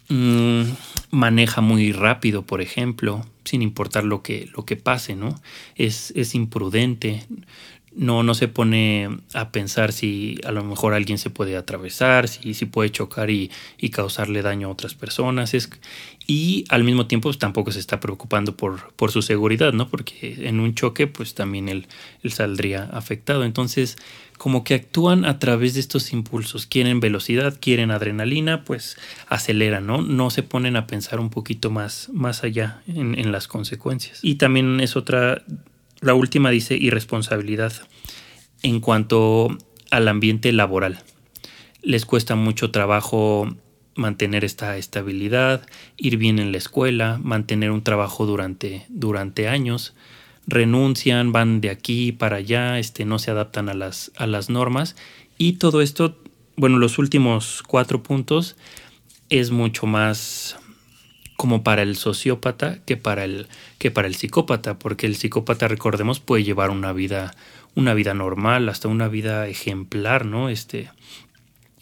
Mm, 0.10 0.64
maneja 1.12 1.62
muy 1.62 1.92
rápido, 1.92 2.44
por 2.44 2.62
ejemplo, 2.62 3.26
sin 3.46 3.62
importar 3.62 4.04
lo 4.04 4.22
que, 4.22 4.50
lo 4.56 4.66
que 4.66 4.76
pase, 4.76 5.16
¿no? 5.16 5.42
Es, 5.76 6.12
es 6.16 6.36
imprudente, 6.36 7.26
no, 7.96 8.24
no 8.24 8.34
se 8.34 8.48
pone 8.48 9.20
a 9.34 9.52
pensar 9.52 9.92
si 9.92 10.40
a 10.46 10.52
lo 10.52 10.64
mejor 10.64 10.94
alguien 10.94 11.18
se 11.18 11.30
puede 11.30 11.58
atravesar, 11.58 12.28
si, 12.28 12.54
si 12.54 12.66
puede 12.66 12.92
chocar 12.92 13.30
y, 13.30 13.52
y 13.78 13.90
causarle 13.90 14.42
daño 14.42 14.68
a 14.68 14.72
otras 14.72 14.96
personas. 14.96 15.54
Es, 15.54 15.70
y 16.26 16.66
al 16.70 16.84
mismo 16.84 17.08
tiempo 17.08 17.30
pues, 17.30 17.40
tampoco 17.40 17.72
se 17.72 17.80
está 17.80 18.00
preocupando 18.00 18.56
por, 18.56 18.94
por 18.94 19.12
su 19.12 19.22
seguridad, 19.22 19.74
¿no? 19.74 19.90
Porque 19.90 20.48
en 20.48 20.60
un 20.60 20.76
choque 20.76 21.08
pues 21.08 21.36
también 21.36 21.70
él, 21.70 21.88
él 22.24 22.32
saldría 22.32 22.90
afectado. 22.94 23.44
Entonces 23.44 23.98
como 24.38 24.64
que 24.64 24.74
actúan 24.74 25.26
a 25.26 25.40
través 25.40 25.74
de 25.74 25.80
estos 25.80 26.12
impulsos. 26.12 26.66
Quieren 26.66 27.00
velocidad, 27.00 27.58
quieren 27.62 27.92
adrenalina, 27.92 28.64
pues 28.64 28.98
aceleran, 29.30 29.86
¿no? 29.86 30.02
No 30.02 30.32
se 30.32 30.44
ponen 30.44 30.76
a 30.76 30.88
pensar 30.88 31.20
un 31.20 31.30
poquito 31.30 31.70
más, 31.70 32.10
más 32.12 32.44
allá 32.44 32.82
en, 32.88 33.18
en 33.18 33.32
las 33.32 33.48
consecuencias. 33.48 34.20
Y 34.22 34.36
también 34.36 34.80
es 34.80 34.96
otra 34.96 35.44
la 36.04 36.14
última 36.14 36.50
dice 36.50 36.76
irresponsabilidad 36.76 37.74
en 38.62 38.80
cuanto 38.80 39.58
al 39.90 40.08
ambiente 40.08 40.52
laboral. 40.52 41.00
Les 41.82 42.06
cuesta 42.06 42.36
mucho 42.36 42.72
trabajo 42.72 43.56
mantener 43.96 44.44
esta 44.44 44.78
estabilidad, 44.78 45.66
ir 45.98 46.18
bien 46.18 46.40
en 46.40 46.52
la 46.52 46.58
escuela, 46.58 47.20
mantener 47.22 47.72
un 47.72 47.84
trabajo 47.84 48.26
durante, 48.26 48.86
durante 48.90 49.48
años, 49.48 49.94
renuncian, 50.46 51.32
van 51.32 51.62
de 51.62 51.70
aquí 51.70 52.12
para 52.12 52.38
allá, 52.38 52.80
este, 52.80 53.06
no 53.06 53.20
se 53.20 53.32
adaptan 53.32 53.70
a 53.70 53.74
las, 53.74 54.12
a 54.18 54.28
las 54.28 54.50
normas 54.50 54.96
y 55.38 55.54
todo 55.54 55.82
esto, 55.82 56.18
bueno, 56.58 56.80
los 56.80 56.98
últimos 56.98 57.64
cuatro 57.64 58.04
puntos 58.04 58.58
es 59.30 59.52
mucho 59.52 59.86
más 59.86 60.58
como 61.44 61.62
para 61.62 61.82
el 61.82 61.98
sociópata 61.98 62.78
que 62.86 62.96
para 62.96 63.26
el, 63.26 63.48
que 63.78 63.92
para 63.92 64.08
el 64.08 64.16
psicópata, 64.16 64.80
porque 64.80 65.08
el 65.08 65.18
psicópata, 65.18 65.68
recordemos, 65.68 66.22
puede 66.22 66.46
llevar 66.46 66.70
una 66.70 66.94
vida, 66.94 67.36
una 67.76 67.94
vida 67.94 68.14
normal, 68.14 68.70
hasta 68.70 68.88
una 68.88 69.10
vida 69.10 69.46
ejemplar, 69.50 70.26
¿no? 70.26 70.48
Este, 70.48 70.90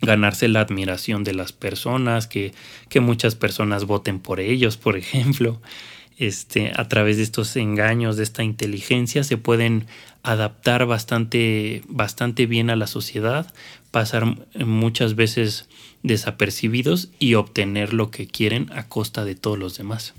ganarse 0.02 0.48
la 0.48 0.62
admiración 0.62 1.24
de 1.24 1.36
las 1.36 1.54
personas, 1.54 2.26
que, 2.26 2.56
que 2.90 3.02
muchas 3.02 3.36
personas 3.36 3.86
voten 3.86 4.20
por 4.20 4.40
ellos, 4.40 4.78
por 4.78 4.98
ejemplo. 4.98 5.62
Este, 6.22 6.72
a 6.76 6.88
través 6.88 7.18
de 7.18 7.24
estos 7.24 7.56
engaños, 7.56 8.16
de 8.16 8.22
esta 8.22 8.44
inteligencia, 8.44 9.24
se 9.24 9.38
pueden 9.38 9.88
adaptar 10.22 10.86
bastante, 10.86 11.82
bastante 11.88 12.46
bien 12.46 12.70
a 12.70 12.76
la 12.76 12.86
sociedad, 12.86 13.52
pasar 13.90 14.38
muchas 14.54 15.16
veces 15.16 15.68
desapercibidos 16.04 17.10
y 17.18 17.34
obtener 17.34 17.94
lo 17.96 18.12
que 18.12 18.28
quieren 18.28 18.70
a 18.72 18.88
costa 18.88 19.26
de 19.26 19.34
todos 19.34 19.58
los 19.58 19.80
demás. 19.80 20.14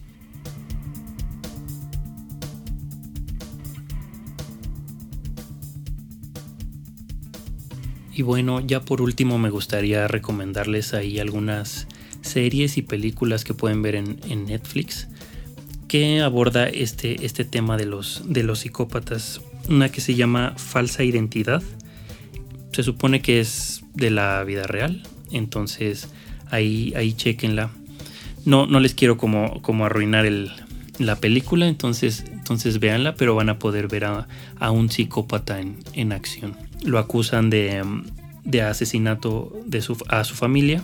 Y 8.13 8.23
bueno, 8.23 8.59
ya 8.59 8.81
por 8.81 9.03
último 9.03 9.39
me 9.39 9.51
gustaría 9.51 10.09
recomendarles 10.09 10.95
ahí 10.95 11.21
algunas 11.21 11.87
series 12.23 12.77
y 12.77 12.83
películas 12.83 13.45
que 13.45 13.55
pueden 13.55 13.83
ver 13.83 13.95
en, 13.95 14.19
en 14.29 14.47
Netflix 14.47 15.07
que 15.93 16.23
aborda 16.23 16.69
este, 16.69 17.27
este 17.27 17.45
tema 17.45 17.77
de 17.77 17.85
los, 17.85 18.23
de 18.25 18.43
los 18.45 18.61
psicópatas. 18.61 19.43
Una 19.69 19.91
que 19.91 20.01
se 20.01 20.15
llama 20.15 20.55
Falsa 20.57 21.05
Identidad. 21.05 21.63
Se 22.73 22.83
supone 22.83 23.21
que 23.21 23.41
es 23.41 23.85
de 23.93 24.11
la 24.11 24.43
vida 24.43 24.63
real. 24.63 25.03
Entonces 25.33 26.09
ahí, 26.51 26.95
ahí 26.97 27.13
chequenla. 27.13 27.73
No, 28.47 28.67
no 28.67 28.81
les 28.81 28.95
quiero 28.95 29.19
como, 29.19 29.61
como 29.61 29.85
arruinar 29.85 30.25
el, 30.25 30.51
la 30.99 31.17
película, 31.17 31.69
entonces, 31.69 32.25
entonces 32.33 32.81
véanla, 32.81 33.15
pero 33.15 33.35
van 33.35 33.51
a 33.51 33.59
poder 33.59 33.87
ver 33.89 34.07
a, 34.07 34.71
un 34.71 34.91
psicópata 34.91 35.61
en, 35.61 35.77
en, 35.93 36.13
acción. 36.13 36.57
Lo 36.83 36.99
acusan 36.99 37.51
de, 37.51 37.85
de 38.45 38.63
asesinato 38.63 39.55
de 39.67 39.83
su, 39.83 40.03
a 40.09 40.25
su 40.25 40.37
familia 40.37 40.83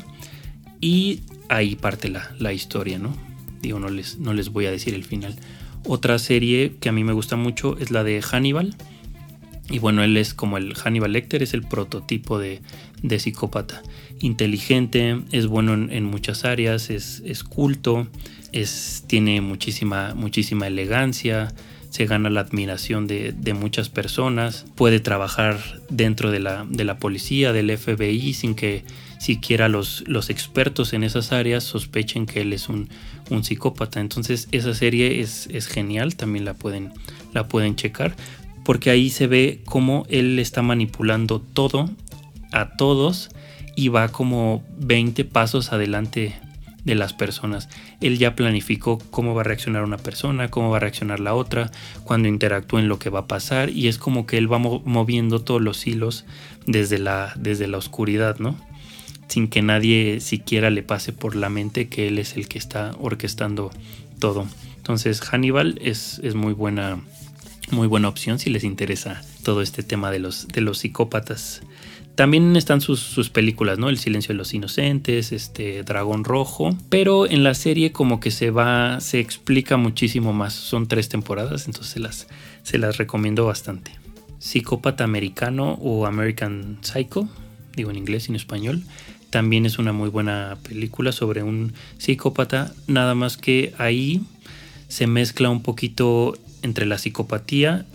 y 0.83 1.23
ahí 1.49 1.77
parte 1.77 2.11
la, 2.11 2.31
la 2.39 2.53
historia, 2.53 2.99
¿no? 2.99 3.28
Digo, 3.61 3.79
no 3.79 3.89
les, 3.89 4.19
no 4.19 4.33
les 4.35 4.51
voy 4.51 4.67
a 4.67 4.71
decir 4.71 4.95
el 4.95 5.05
final. 5.05 5.37
Otra 5.85 6.19
serie 6.19 6.75
que 6.81 6.89
a 6.89 6.93
mí 6.93 7.05
me 7.05 7.13
gusta 7.13 7.37
mucho 7.37 7.77
es 7.79 7.91
la 7.91 8.05
de 8.05 8.21
Hannibal. 8.23 8.75
Y 9.71 9.79
bueno, 9.81 10.03
él 10.03 10.17
es 10.17 10.35
como 10.35 10.57
el 10.57 10.75
Hannibal 10.75 11.13
Lecter, 11.13 11.43
es 11.43 11.53
el 11.53 11.63
prototipo 11.63 12.39
de, 12.39 12.61
de 13.03 13.19
psicópata. 13.19 13.83
Inteligente, 14.21 15.21
es 15.31 15.47
bueno 15.47 15.75
en, 15.75 16.05
muchas 16.05 16.45
áreas, 16.45 16.91
es, 16.91 17.23
es, 17.27 17.45
culto, 17.45 18.09
es, 18.53 19.05
tiene 19.07 19.41
muchísima, 19.41 20.15
muchísima 20.15 20.67
elegancia, 20.67 21.53
se 21.91 22.07
gana 22.07 22.31
la 22.31 22.41
admiración 22.41 23.07
de, 23.07 23.33
de, 23.33 23.55
muchas 23.55 23.89
personas, 23.89 24.67
puede 24.75 25.01
trabajar 25.01 25.59
dentro 25.91 26.31
de 26.31 26.41
la, 26.41 26.67
de 26.69 26.85
la 26.85 26.99
policía, 26.99 27.53
del 27.53 27.77
FBI, 27.77 28.33
sin 28.35 28.55
que 28.55 28.85
siquiera 29.19 29.69
los, 29.69 30.05
los 30.07 30.31
expertos 30.31 30.93
en 30.93 31.03
esas 31.03 31.33
áreas 31.33 31.65
sospechen 31.65 32.27
que 32.27 32.41
él 32.43 32.53
es 32.53 32.69
un, 32.69 32.89
un 33.31 33.45
psicópata. 33.45 34.01
Entonces 34.01 34.49
esa 34.53 34.75
serie 34.75 35.21
es, 35.21 35.49
es, 35.53 35.67
genial, 35.67 36.17
también 36.17 36.45
la 36.45 36.55
pueden, 36.55 36.93
la 37.33 37.49
pueden 37.49 37.77
checar, 37.77 38.15
porque 38.65 38.91
ahí 38.91 39.11
se 39.11 39.27
ve 39.27 39.63
cómo 39.65 40.05
él 40.09 40.39
está 40.39 40.63
manipulando 40.63 41.41
todo 41.41 41.91
a 42.53 42.77
todos 42.77 43.31
y 43.77 43.89
va 43.89 44.09
como 44.09 44.65
20 44.79 45.25
pasos 45.25 45.73
adelante 45.73 46.35
de 46.85 46.95
las 46.95 47.13
personas. 47.13 47.69
Él 48.01 48.19
ya 48.19 48.35
planificó 48.35 48.99
cómo 49.11 49.35
va 49.35 49.43
a 49.43 49.45
reaccionar 49.45 49.85
una 49.85 49.99
persona, 49.99 50.49
cómo 50.49 50.71
va 50.71 50.79
a 50.79 50.81
reaccionar 50.81 51.21
la 51.21 51.35
otra, 51.35 51.71
cuando 52.05 52.29
interactúen 52.29 52.89
lo 52.89 52.99
que 52.99 53.11
va 53.11 53.21
a 53.21 53.27
pasar 53.27 53.71
y 53.71 53.89
es 53.89 53.99
como 53.99 54.27
que 54.27 54.39
él 54.39 54.51
va 54.53 54.59
moviendo 54.59 55.41
todos 55.41 55.61
los 55.61 55.87
hilos 55.87 56.25
desde 56.67 56.99
la, 56.99 57.35
desde 57.37 57.69
la 57.69 57.79
oscuridad, 57.79 58.39
¿no? 58.39 58.57
Sin 59.29 59.49
que 59.49 59.63
nadie 59.63 60.21
siquiera 60.21 60.71
le 60.71 60.83
pase 60.83 61.13
por 61.13 61.37
la 61.37 61.51
mente 61.51 61.89
que 61.89 62.09
él 62.09 62.19
es 62.19 62.37
el 62.37 62.49
que 62.49 62.59
está 62.59 62.93
orquestando 62.99 63.71
todo. 64.19 64.47
Entonces 64.77 65.21
Hannibal 65.21 65.79
es, 65.83 66.21
es 66.23 66.35
muy 66.35 66.55
buena 66.55 66.99
muy 67.71 67.87
buena 67.87 68.09
opción 68.09 68.39
si 68.39 68.51
les 68.51 68.65
interesa 68.65 69.23
todo 69.43 69.63
este 69.63 69.83
tema 69.83 70.11
de 70.11 70.19
los, 70.19 70.49
de 70.49 70.61
los 70.61 70.79
psicópatas. 70.79 71.63
También 72.15 72.57
están 72.57 72.81
sus, 72.81 73.31
películas, 73.31 73.79
¿no? 73.79 73.89
El 73.89 73.99
silencio 73.99 74.33
de 74.35 74.39
los 74.39 74.53
inocentes, 74.53 75.31
este 75.31 75.85
Dragón 75.85 76.25
Rojo, 76.25 76.77
pero 76.89 77.27
en 77.27 77.45
la 77.45 77.55
serie 77.55 77.93
como 77.93 78.19
que 78.19 78.33
se 78.33 78.51
va, 78.51 79.01
se 79.01 79.21
explica 79.21 79.77
muchísimo 79.77 80.33
más. 80.33 80.53
Son 80.53 80.89
tres 80.89 81.09
temporadas, 81.09 81.67
entonces 81.67 82.01
las, 82.01 82.27
se 82.65 82.79
las 82.79 82.97
recomiendo 82.97 83.47
bastante. 83.47 83.93
Psicópata 84.39 85.05
americano 85.05 85.75
o 85.81 86.07
American 86.07 86.79
Psycho, 86.81 87.29
digo 87.79 87.91
en 87.91 87.97
inglés 87.97 88.29
y 88.29 88.33
en 88.33 88.37
español. 88.37 88.83
También 89.31 89.67
es 89.67 89.79
una 89.79 89.93
muy 89.93 90.11
buena 90.11 90.59
película 90.63 91.13
sobre 91.13 91.43
un 91.43 91.73
psicópata, 91.99 92.75
nada 92.87 93.15
más 93.15 93.37
que 93.37 93.75
ahí 93.79 94.23
se 94.89 95.07
mezcla 95.07 95.51
un 95.51 95.63
poquito 95.63 96.37
entre 96.63 96.87
la 96.87 96.99
psicopatía 96.99 97.87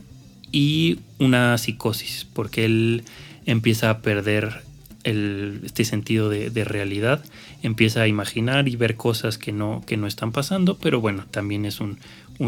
y 0.52 1.00
una 1.20 1.58
psicosis, 1.58 2.28
porque 2.34 2.66
él 2.66 3.04
empieza 3.46 3.90
a 3.90 4.00
perder 4.00 4.62
este 5.04 5.84
sentido 5.84 6.30
de, 6.30 6.64
realidad, 6.64 7.26
empieza 7.62 8.04
a 8.04 8.08
imaginar 8.08 8.70
y 8.70 8.76
ver 8.76 8.96
cosas 8.96 9.38
que 9.38 9.52
no, 9.52 9.84
que 9.86 9.98
no 9.98 10.08
están 10.08 10.32
pasando, 10.32 10.78
pero 10.78 11.02
bueno, 11.02 11.26
también 11.30 11.66
es 11.66 11.82
un, 11.82 11.98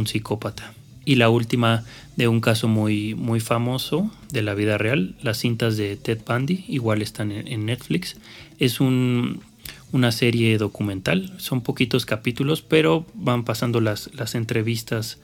psicópata. 0.05 0.73
Y 1.05 1.15
la 1.15 1.29
última 1.29 1.83
de 2.15 2.27
un 2.27 2.41
caso 2.41 2.67
muy, 2.67 3.13
muy 3.13 3.39
famoso 3.39 4.11
de 4.31 4.41
la 4.41 4.55
vida 4.55 4.77
real, 4.77 5.15
las 5.21 5.37
cintas 5.37 5.77
de 5.77 5.95
Ted 5.95 6.19
Bundy, 6.25 6.65
igual 6.67 7.01
están 7.01 7.31
en, 7.31 7.65
Netflix. 7.65 8.17
Es 8.59 8.79
un, 8.79 9.41
una 9.91 10.11
serie 10.11 10.57
documental, 10.57 11.33
son 11.37 11.61
poquitos 11.61 12.05
capítulos, 12.05 12.61
pero 12.61 13.05
van 13.13 13.45
pasando 13.45 13.81
las, 13.81 14.09
las 14.15 14.33
entrevistas 14.33 15.19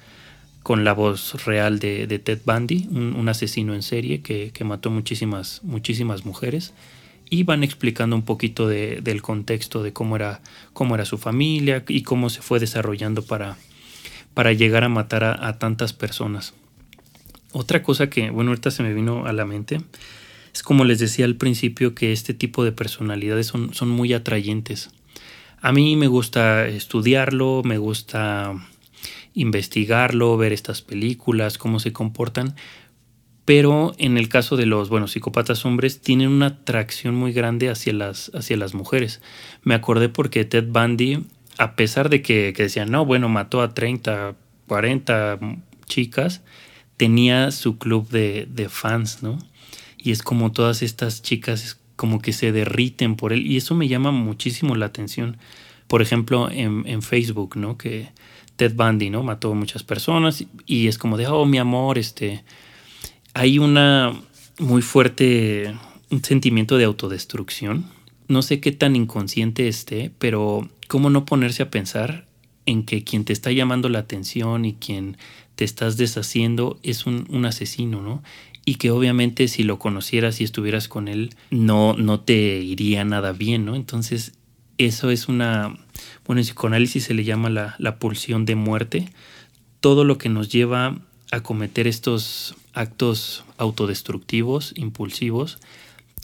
con 0.64 0.84
la 0.84 0.94
voz 0.94 1.46
real 1.46 1.80
de, 1.80 2.08
Ted 2.20 2.42
Bundy, 2.46 2.88
un, 2.92 3.28
asesino 3.28 3.74
en 3.74 3.82
serie 3.82 4.22
que, 4.22 4.52
mató 4.64 4.92
muchísimas, 4.92 5.62
muchísimas 5.64 6.26
mujeres 6.26 6.74
y 7.30 7.44
van 7.44 7.64
explicando 7.64 8.16
un 8.16 8.24
poquito 8.24 8.68
del 8.68 9.22
contexto 9.22 9.82
de 9.82 9.94
cómo 9.94 10.18
era, 10.18 10.42
cómo 10.74 10.96
era 10.96 11.06
su 11.06 11.18
familia 11.18 11.84
y 11.88 12.04
cómo 12.04 12.30
se 12.30 12.42
fue 12.42 12.60
desarrollando 12.60 13.24
para, 13.24 13.58
para 14.34 14.54
llegar 14.54 14.84
a 14.84 14.90
matar 14.90 15.24
a, 15.24 15.60
tantas 15.60 15.94
personas. 15.94 16.54
Otra 17.52 17.84
cosa 17.84 18.10
que, 18.10 18.30
bueno, 18.30 18.52
ahorita 18.52 18.72
se 18.72 18.84
me 18.84 18.94
vino 18.94 19.26
a 19.26 19.34
la 19.34 19.46
mente, 19.46 19.82
es 20.54 20.64
como 20.64 20.86
les 20.86 21.00
decía 21.00 21.26
al 21.26 21.36
principio 21.36 21.96
que 21.96 22.12
este 22.12 22.34
tipo 22.34 22.64
de 22.64 22.72
personalidades 22.72 23.48
son, 23.48 23.74
son 23.74 23.90
muy 23.90 24.14
atrayentes. 24.14 24.90
A 25.62 25.72
mí 25.72 25.96
me 25.96 26.08
gusta 26.08 26.68
estudiarlo, 26.68 27.62
me 27.64 27.78
gusta 27.78 28.54
investigarlo, 29.34 30.38
ver 30.38 30.54
estas 30.54 30.82
películas, 30.82 31.58
cómo 31.58 31.80
se 31.80 31.94
comportan. 31.94 32.56
Pero 33.46 33.94
en 33.98 34.18
el 34.18 34.30
caso 34.30 34.56
de 34.56 34.66
los, 34.66 34.90
bueno, 34.90 35.08
psicópatas 35.08 35.66
hombres, 35.66 36.02
tienen 36.02 36.30
una 36.30 36.48
atracción 36.48 37.16
muy 37.16 37.34
grande 37.34 37.70
hacia 37.70 37.94
las, 37.94 38.32
hacia 38.34 38.56
las 38.56 38.74
mujeres. 38.74 39.22
Me 39.64 39.74
acordé 39.74 40.10
porque 40.10 40.46
Ted 40.46 40.68
Bundy, 40.68 41.26
a 41.58 41.76
pesar 41.76 42.10
de 42.10 42.22
que, 42.22 42.54
decían, 42.54 42.92
no, 42.92 43.06
bueno, 43.06 43.30
mató 43.30 43.62
a 43.62 43.74
30, 43.74 44.36
40 44.68 45.40
chicas, 45.86 46.42
tenía 46.98 47.52
su 47.52 47.78
club 47.78 48.10
de, 48.10 48.68
fans, 48.70 49.24
¿no? 49.24 49.38
Y 49.98 50.12
es 50.12 50.24
como 50.24 50.52
todas 50.52 50.82
estas 50.82 51.22
chicas 51.22 51.80
como 51.96 52.20
que 52.20 52.34
se 52.34 52.52
derriten 52.52 53.16
por 53.16 53.34
él 53.34 53.46
y 53.46 53.58
eso 53.58 53.76
me 53.76 53.88
llama 53.88 54.12
muchísimo 54.12 54.76
la 54.76 54.88
atención. 54.88 55.38
Por 55.88 56.02
ejemplo, 56.02 56.50
en, 56.50 56.84
en 56.88 57.04
Facebook, 57.04 57.56
¿no? 57.56 57.78
Que 57.78 58.10
Ted 58.56 58.74
Bundy, 58.76 59.10
¿no? 59.10 59.24
Mató 59.24 59.52
a 59.52 59.56
muchas 59.56 59.84
personas 59.84 60.46
y 60.66 60.88
es 60.88 60.98
como 60.98 61.18
de, 61.18 61.28
oh, 61.28 61.46
mi 61.46 61.58
amor, 61.58 61.98
este... 61.98 62.44
Hay 63.34 63.60
una 63.60 64.14
muy 64.60 64.82
fuerte, 64.82 65.74
un 66.10 66.24
sentimiento 66.24 66.78
de 66.78 66.86
autodestrucción. 66.86 67.86
No 68.28 68.42
sé 68.42 68.60
qué 68.60 68.72
tan 68.72 68.96
inconsciente 68.96 69.68
esté, 69.68 70.12
pero 70.20 70.70
cómo 70.92 71.10
no 71.10 71.24
ponerse 71.24 71.64
a 71.64 71.72
pensar 71.72 72.26
en 72.66 72.84
que 72.84 73.06
quien 73.06 73.24
te 73.24 73.32
está 73.32 73.50
llamando 73.54 73.88
la 73.88 74.00
atención 74.00 74.66
y 74.66 74.74
quien 74.74 75.16
te 75.56 75.64
estás 75.64 75.96
deshaciendo 75.96 76.82
es 76.84 77.06
un, 77.06 77.46
asesino, 77.46 78.02
¿no? 78.02 78.22
y 78.66 78.76
que 78.76 78.92
obviamente 78.92 79.48
si 79.48 79.64
lo 79.64 79.80
conocieras 79.80 80.42
y 80.42 80.44
estuvieras 80.44 80.90
con 80.90 81.08
él 81.08 81.30
no, 81.50 81.94
no 81.94 82.20
te 82.20 82.60
iría 82.60 83.06
nada 83.06 83.32
bien, 83.32 83.64
¿no? 83.64 83.76
Entonces 83.76 84.34
eso 84.78 85.12
es 85.12 85.30
una, 85.30 85.78
bueno, 86.26 86.42
en 86.42 86.46
psicoanálisis 86.46 87.06
se 87.06 87.14
le 87.14 87.24
llama 87.24 87.50
la, 87.50 87.76
la 87.80 87.96
pulsión 87.96 88.44
de 88.44 88.56
muerte, 88.56 89.14
todo 89.80 90.04
lo 90.04 90.18
que 90.18 90.28
nos 90.28 90.50
lleva 90.50 91.00
a 91.32 91.40
cometer 91.40 91.88
estos 91.88 92.56
actos 92.74 93.46
autodestructivos, 93.58 94.74
impulsivos, 94.76 95.58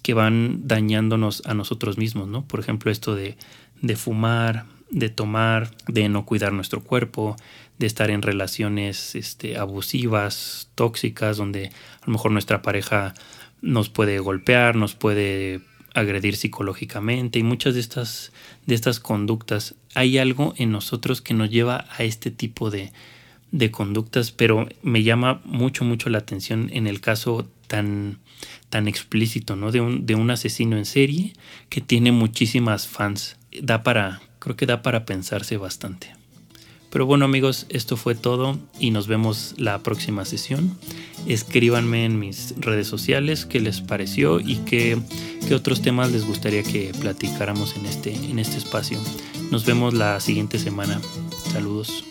que 0.03 0.13
van 0.13 0.67
dañándonos 0.67 1.41
a 1.45 1.53
nosotros 1.53 1.97
mismos, 1.97 2.27
¿no? 2.27 2.45
Por 2.45 2.60
ejemplo, 2.60 2.91
esto 2.91 3.15
de, 3.15 3.38
de 3.82 3.96
fumar, 3.96 4.66
de 4.90 5.10
tomar, 5.10 5.72
de 5.88 6.10
no 6.10 6.26
cuidar 6.26 6.54
nuestro 6.54 6.84
cuerpo, 6.84 7.36
de 7.78 7.88
estar 7.88 8.10
en 8.10 8.22
relaciones 8.22 9.16
este, 9.16 9.58
abusivas, 9.58 10.70
tóxicas, 10.76 11.38
donde 11.38 11.68
a 11.68 12.06
lo 12.06 12.13
mejor 12.13 12.32
nuestra 12.32 12.62
pareja 12.62 13.13
nos 13.62 13.90
puede 13.90 14.20
golpear, 14.20 14.76
nos 14.76 14.96
puede 14.96 15.62
agredir 15.94 16.36
psicológicamente 16.36 17.40
y 17.40 17.44
muchas 17.44 17.74
de 17.74 17.80
estas, 17.80 18.32
de 18.66 18.76
estas 18.76 19.00
conductas. 19.00 19.76
Hay 19.96 20.18
algo 20.18 20.54
en 20.58 20.72
nosotros 20.72 21.22
que 21.22 21.34
nos 21.34 21.50
lleva 21.50 21.86
a 21.98 22.04
este 22.04 22.30
tipo 22.30 22.70
de, 22.70 22.92
de 23.52 23.72
conductas, 23.72 24.32
pero 24.32 24.68
me 24.84 25.04
llama 25.04 25.42
mucho, 25.44 25.86
mucho 25.86 26.10
la 26.10 26.20
atención 26.20 26.70
en 26.72 26.88
el 26.88 27.02
caso 27.02 27.50
tan, 27.68 28.20
tan 28.70 28.88
explícito, 28.88 29.56
¿no? 29.56 29.72
De 29.72 29.82
un, 29.82 30.06
de 30.06 30.16
un 30.16 30.30
asesino 30.30 30.78
en 30.78 30.86
serie 30.86 31.34
que 31.70 31.82
tiene 31.82 32.12
muchísimas 32.12 32.88
fans. 32.88 33.37
Da 33.62 33.84
para, 33.84 34.22
creo 34.39 34.56
que 34.56 34.65
da 34.65 34.82
para 34.82 35.06
pensarse 35.06 35.58
bastante. 35.58 36.15
Pero 36.89 37.06
bueno 37.06 37.26
amigos, 37.26 37.65
esto 37.70 37.98
fue 37.98 38.15
todo 38.15 38.58
y 38.80 38.91
nos 38.91 39.08
vemos 39.08 39.54
la 39.58 39.80
próxima 39.80 40.24
sesión. 40.26 40.78
Escríbanme 41.28 42.06
en 42.06 42.17
mis 42.17 42.56
redes 42.58 42.88
sociales 42.88 43.46
qué 43.46 43.60
les 43.60 43.82
pareció 43.82 44.39
y 44.39 44.56
qué, 44.58 44.98
qué 45.48 45.56
otros 45.56 45.82
temas 45.82 46.12
les 46.12 46.26
gustaría 46.26 46.63
que 46.63 46.93
platicáramos 47.00 47.76
en 47.76 47.86
este, 47.86 48.15
en 48.15 48.39
este 48.39 48.58
espacio. 48.58 49.00
Nos 49.52 49.65
vemos 49.65 49.93
la 49.93 50.20
siguiente 50.22 50.60
semana. 50.60 51.00
Saludos. 51.52 52.06